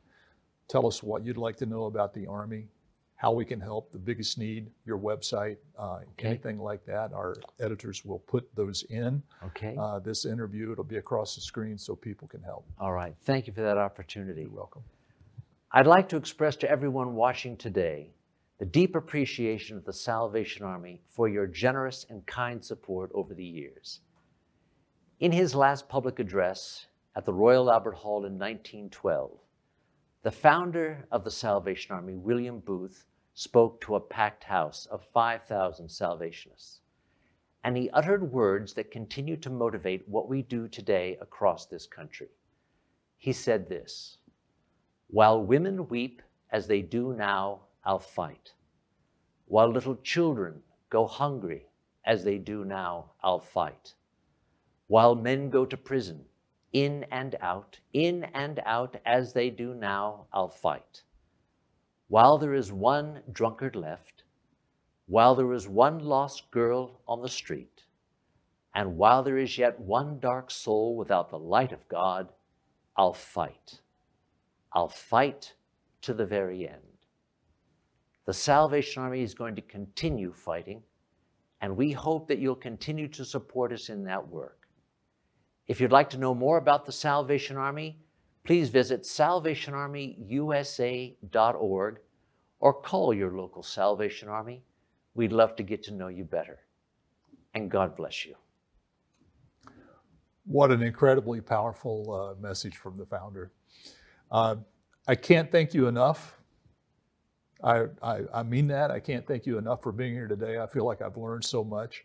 Tell 0.71 0.87
us 0.87 1.03
what 1.03 1.25
you'd 1.25 1.37
like 1.37 1.57
to 1.57 1.67
know 1.67 1.87
about 1.87 2.15
the 2.15 2.29
Army, 2.29 2.69
how 3.17 3.33
we 3.33 3.45
can 3.45 3.61
help, 3.61 3.91
the 3.91 3.99
biggest 3.99 4.39
need, 4.39 4.71
your 4.87 5.01
website, 5.01 5.57
uh, 5.77 5.99
okay. 6.13 6.29
anything 6.29 6.61
like 6.61 6.87
that. 6.87 7.13
Our 7.13 7.35
editors 7.59 8.05
will 8.05 8.21
put 8.21 8.55
those 8.55 8.85
in. 8.85 9.21
Okay. 9.47 9.75
Uh, 9.77 9.99
this 9.99 10.25
interview, 10.27 10.71
it'll 10.71 10.85
be 10.85 10.99
across 10.99 11.35
the 11.35 11.41
screen 11.41 11.77
so 11.77 11.97
people 11.97 12.29
can 12.29 12.41
help. 12.41 12.67
All 12.79 12.93
right. 12.93 13.17
Thank 13.25 13.49
you 13.49 13.53
for 13.53 13.63
that 13.63 13.79
opportunity. 13.79 14.43
You're 14.43 14.51
welcome. 14.51 14.85
I'd 15.73 15.87
like 15.87 16.09
to 16.09 16.17
express 16.17 16.57
to 16.57 16.69
everyone 16.69 17.15
watching 17.15 17.57
today 17.57 18.11
the 18.59 18.65
deep 18.65 18.97
appreciation 18.97 19.77
of 19.77 19.85
the 19.85 19.93
Salvation 19.93 20.65
Army 20.65 21.01
for 21.07 21.29
your 21.29 21.47
generous 21.47 22.05
and 22.11 22.27
kind 22.27 22.65
support 22.65 23.13
over 23.15 23.35
the 23.35 23.45
years. 23.45 24.01
In 25.21 25.31
his 25.31 25.55
last 25.55 25.89
public 25.89 26.19
address 26.19 26.87
at 27.15 27.25
the 27.25 27.33
Royal 27.33 27.71
Albert 27.71 27.95
Hall 27.95 28.25
in 28.25 28.37
1912, 28.37 29.31
the 30.25 30.33
founder 30.33 31.07
of 31.13 31.23
the 31.23 31.31
Salvation 31.31 31.95
Army, 31.95 32.17
William 32.17 32.59
Booth, 32.59 33.07
spoke 33.35 33.81
to 33.83 33.95
a 33.95 34.01
packed 34.01 34.43
house 34.43 34.87
of 34.87 35.07
5,000 35.15 35.89
Salvationists. 35.89 36.81
And 37.63 37.77
he 37.77 37.91
uttered 37.91 38.33
words 38.33 38.75
that 38.75 38.91
continue 38.91 39.37
to 39.37 39.51
motivate 39.51 40.09
what 40.09 40.29
we 40.29 40.43
do 40.43 40.67
today 40.67 41.17
across 41.21 41.67
this 41.67 41.87
country. 41.87 42.31
He 43.19 43.33
said 43.33 43.69
this 43.69 44.17
While 45.13 45.43
women 45.43 45.89
weep 45.89 46.23
as 46.51 46.67
they 46.67 46.83
do 46.83 47.13
now, 47.13 47.63
I'll 47.85 47.99
fight. 47.99 48.55
While 49.47 49.69
little 49.69 49.97
children 49.97 50.63
go 50.89 51.07
hungry 51.07 51.67
as 52.05 52.23
they 52.23 52.39
do 52.39 52.65
now, 52.65 53.13
I'll 53.23 53.41
fight. 53.41 53.95
While 54.87 55.15
men 55.17 55.51
go 55.51 55.67
to 55.67 55.77
prison 55.77 56.25
in 56.73 57.05
and 57.11 57.35
out, 57.41 57.81
in 57.93 58.25
and 58.25 58.61
out, 58.65 58.97
as 59.05 59.33
they 59.33 59.51
do 59.51 59.75
now, 59.75 60.27
I'll 60.33 60.49
fight. 60.49 61.03
While 62.09 62.39
there 62.39 62.55
is 62.55 62.73
one 62.73 63.23
drunkard 63.33 63.75
left, 63.75 64.23
while 65.07 65.35
there 65.35 65.53
is 65.53 65.67
one 65.69 65.99
lost 65.99 66.51
girl 66.53 67.01
on 67.09 67.23
the 67.23 67.29
street, 67.29 67.83
and 68.75 68.97
while 68.97 69.25
there 69.25 69.39
is 69.39 69.59
yet 69.59 69.81
one 69.81 70.21
dark 70.21 70.51
soul 70.51 70.97
without 70.97 71.31
the 71.31 71.39
light 71.39 71.73
of 71.73 71.89
God, 71.89 72.33
I'll 72.97 73.15
fight. 73.15 73.81
I'll 74.73 74.89
fight 74.89 75.55
to 76.03 76.15
the 76.15 76.27
very 76.27 76.69
end. 76.69 76.77
The 78.27 78.33
Salvation 78.33 79.03
Army 79.03 79.23
is 79.23 79.35
going 79.35 79.57
to 79.57 79.63
continue 79.63 80.33
fighting, 80.33 80.83
and 81.61 81.77
we 81.77 81.91
hope 81.93 82.29
that 82.29 82.39
you'll 82.39 82.55
continue 82.55 83.09
to 83.09 83.25
support 83.25 83.73
us 83.73 83.89
in 83.89 84.05
that 84.05 84.29
work. 84.29 84.69
If 85.67 85.81
you'd 85.81 85.91
like 85.93 86.11
to 86.11 86.19
know 86.19 86.35
more 86.35 86.59
about 86.59 86.87
the 86.87 86.93
Salvation 86.93 87.57
Army, 87.57 87.99
please 88.45 88.69
visit 88.69 89.03
salvationarmyusa.org 89.03 91.99
or 92.61 92.75
call 92.75 93.15
your 93.15 93.37
local 93.37 93.63
Salvation 93.63 94.29
Army. 94.29 94.63
We'd 95.15 95.33
love 95.33 95.57
to 95.57 95.63
get 95.63 95.83
to 95.85 95.93
know 95.93 96.09
you 96.09 96.25
better. 96.25 96.59
And 97.55 97.71
God 97.71 97.97
bless 97.97 98.25
you. 98.25 98.37
What 100.45 100.71
an 100.71 100.83
incredibly 100.83 101.41
powerful 101.41 102.13
uh, 102.13 102.35
message 102.41 102.77
from 102.77 102.97
the 102.97 103.07
founder. 103.07 103.51
Uh, 104.31 104.57
I 105.07 105.15
can't 105.15 105.51
thank 105.51 105.75
you 105.75 105.89
enough. 105.89 106.37
I, 107.63 107.87
I, 108.03 108.21
I, 108.33 108.43
mean 108.43 108.69
that. 108.69 108.91
I 108.91 109.01
can't 109.01 109.27
thank 109.27 109.45
you 109.45 109.59
enough 109.59 109.83
for 109.83 109.93
being 109.93 110.15
here 110.15 110.29
today. 110.29 110.59
I 110.59 110.67
feel 110.67 110.87
like 110.87 111.03
I've 111.03 111.17
learned 111.17 111.45
so 111.45 111.63
much. 111.63 112.05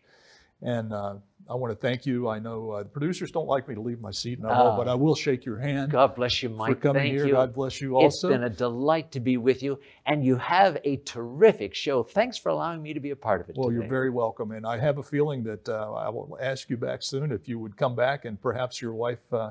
And 0.62 0.92
uh, 0.92 1.16
I 1.48 1.54
want 1.54 1.70
to 1.70 1.76
thank 1.78 2.06
you. 2.06 2.28
I 2.28 2.38
know 2.38 2.70
uh, 2.70 2.82
the 2.82 2.88
producers 2.88 3.30
don't 3.30 3.46
like 3.46 3.68
me 3.68 3.74
to 3.74 3.80
leave 3.80 4.00
my 4.00 4.10
seat, 4.10 4.38
and 4.38 4.48
I 4.48 4.76
but 4.76 4.88
I 4.88 4.94
will 4.94 5.14
shake 5.14 5.44
your 5.44 5.58
hand. 5.58 5.92
God 5.92 6.14
bless 6.14 6.42
you, 6.42 6.48
Mike. 6.48 6.76
For 6.76 6.80
coming 6.80 7.02
thank 7.02 7.14
here. 7.14 7.26
You. 7.26 7.32
God 7.32 7.54
bless 7.54 7.80
you 7.80 7.94
also. 7.94 8.28
It's 8.28 8.34
been 8.34 8.44
a 8.44 8.50
delight 8.50 9.12
to 9.12 9.20
be 9.20 9.36
with 9.36 9.62
you, 9.62 9.78
and 10.06 10.24
you 10.24 10.36
have 10.36 10.78
a 10.84 10.96
terrific 10.98 11.74
show. 11.74 12.02
Thanks 12.02 12.38
for 12.38 12.48
allowing 12.48 12.82
me 12.82 12.94
to 12.94 13.00
be 13.00 13.10
a 13.10 13.16
part 13.16 13.42
of 13.42 13.50
it. 13.50 13.56
Well, 13.56 13.68
today. 13.68 13.80
you're 13.80 13.88
very 13.88 14.08
welcome, 14.08 14.52
and 14.52 14.66
I 14.66 14.78
have 14.78 14.96
a 14.96 15.02
feeling 15.02 15.42
that 15.44 15.68
uh, 15.68 15.92
I 15.92 16.08
will 16.08 16.38
ask 16.40 16.70
you 16.70 16.78
back 16.78 17.02
soon 17.02 17.32
if 17.32 17.48
you 17.48 17.58
would 17.58 17.76
come 17.76 17.94
back, 17.94 18.24
and 18.24 18.40
perhaps 18.40 18.80
your 18.80 18.94
wife 18.94 19.32
uh, 19.34 19.50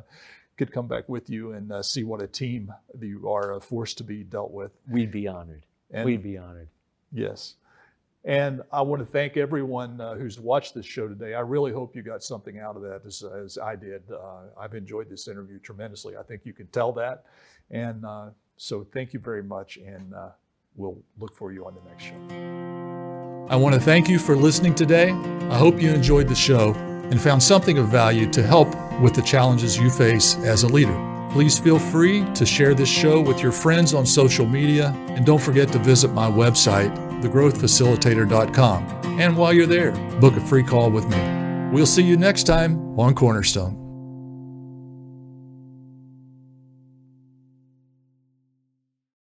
could 0.57 0.71
come 0.71 0.87
back 0.87 1.07
with 1.09 1.29
you 1.29 1.51
and 1.53 1.71
uh, 1.71 1.83
see 1.83 2.03
what 2.03 2.21
a 2.21 2.27
team 2.27 2.73
you 2.99 3.29
are 3.29 3.53
a 3.53 3.61
force 3.61 3.93
to 3.95 4.03
be 4.03 4.23
dealt 4.23 4.51
with. 4.51 4.71
We'd 4.89 5.11
be 5.11 5.27
honored. 5.27 5.65
And 5.91 6.05
We'd 6.05 6.23
be 6.23 6.37
honored. 6.37 6.69
yes. 7.11 7.55
And 8.27 8.63
I 8.71 8.81
want 8.81 9.01
to 9.01 9.05
thank 9.05 9.37
everyone 9.37 10.01
uh, 10.01 10.15
who's 10.15 10.39
watched 10.39 10.73
this 10.73 10.85
show 10.87 11.07
today. 11.07 11.35
I 11.35 11.41
really 11.41 11.71
hope 11.71 11.95
you 11.95 12.01
got 12.01 12.23
something 12.23 12.57
out 12.57 12.75
of 12.75 12.81
that 12.81 13.01
as, 13.05 13.23
as 13.23 13.59
I 13.59 13.75
did. 13.75 14.01
Uh, 14.11 14.45
I've 14.59 14.73
enjoyed 14.73 15.11
this 15.11 15.27
interview 15.27 15.59
tremendously. 15.59 16.17
I 16.17 16.23
think 16.23 16.41
you 16.43 16.51
can 16.51 16.65
tell 16.67 16.91
that. 16.93 17.25
And 17.69 18.03
uh, 18.03 18.29
so 18.57 18.83
thank 18.91 19.13
you 19.13 19.19
very 19.19 19.43
much. 19.43 19.77
And 19.77 20.11
uh, 20.15 20.29
we'll 20.75 20.97
look 21.19 21.35
for 21.35 21.51
you 21.51 21.67
on 21.67 21.75
the 21.75 21.87
next 21.87 22.05
show. 22.05 23.45
I 23.47 23.55
want 23.57 23.75
to 23.75 23.79
thank 23.81 24.09
you 24.09 24.17
for 24.17 24.35
listening 24.35 24.73
today. 24.73 25.11
I 25.11 25.57
hope 25.59 25.79
you 25.79 25.91
enjoyed 25.91 26.27
the 26.27 26.33
show 26.33 26.73
and 26.73 27.21
found 27.21 27.43
something 27.43 27.77
of 27.77 27.89
value 27.89 28.27
to 28.31 28.41
help 28.41 28.73
with 29.01 29.13
the 29.13 29.21
challenges 29.21 29.77
you 29.77 29.89
face 29.89 30.35
as 30.37 30.63
a 30.63 30.67
leader. 30.67 30.95
Please 31.31 31.59
feel 31.59 31.79
free 31.79 32.23
to 32.33 32.45
share 32.45 32.73
this 32.73 32.89
show 32.89 33.19
with 33.19 33.41
your 33.41 33.51
friends 33.51 33.93
on 33.93 34.05
social 34.05 34.45
media 34.45 34.93
and 35.09 35.25
don't 35.25 35.41
forget 35.41 35.69
to 35.73 35.79
visit 35.79 36.13
my 36.13 36.29
website, 36.29 36.95
thegrowthfacilitator.com. 37.21 39.19
And 39.19 39.35
while 39.35 39.53
you're 39.53 39.65
there, 39.65 39.91
book 40.19 40.35
a 40.35 40.41
free 40.41 40.63
call 40.63 40.91
with 40.91 41.07
me. 41.09 41.71
We'll 41.71 41.85
see 41.85 42.03
you 42.03 42.15
next 42.15 42.43
time 42.43 42.97
on 42.97 43.15
Cornerstone. 43.15 43.84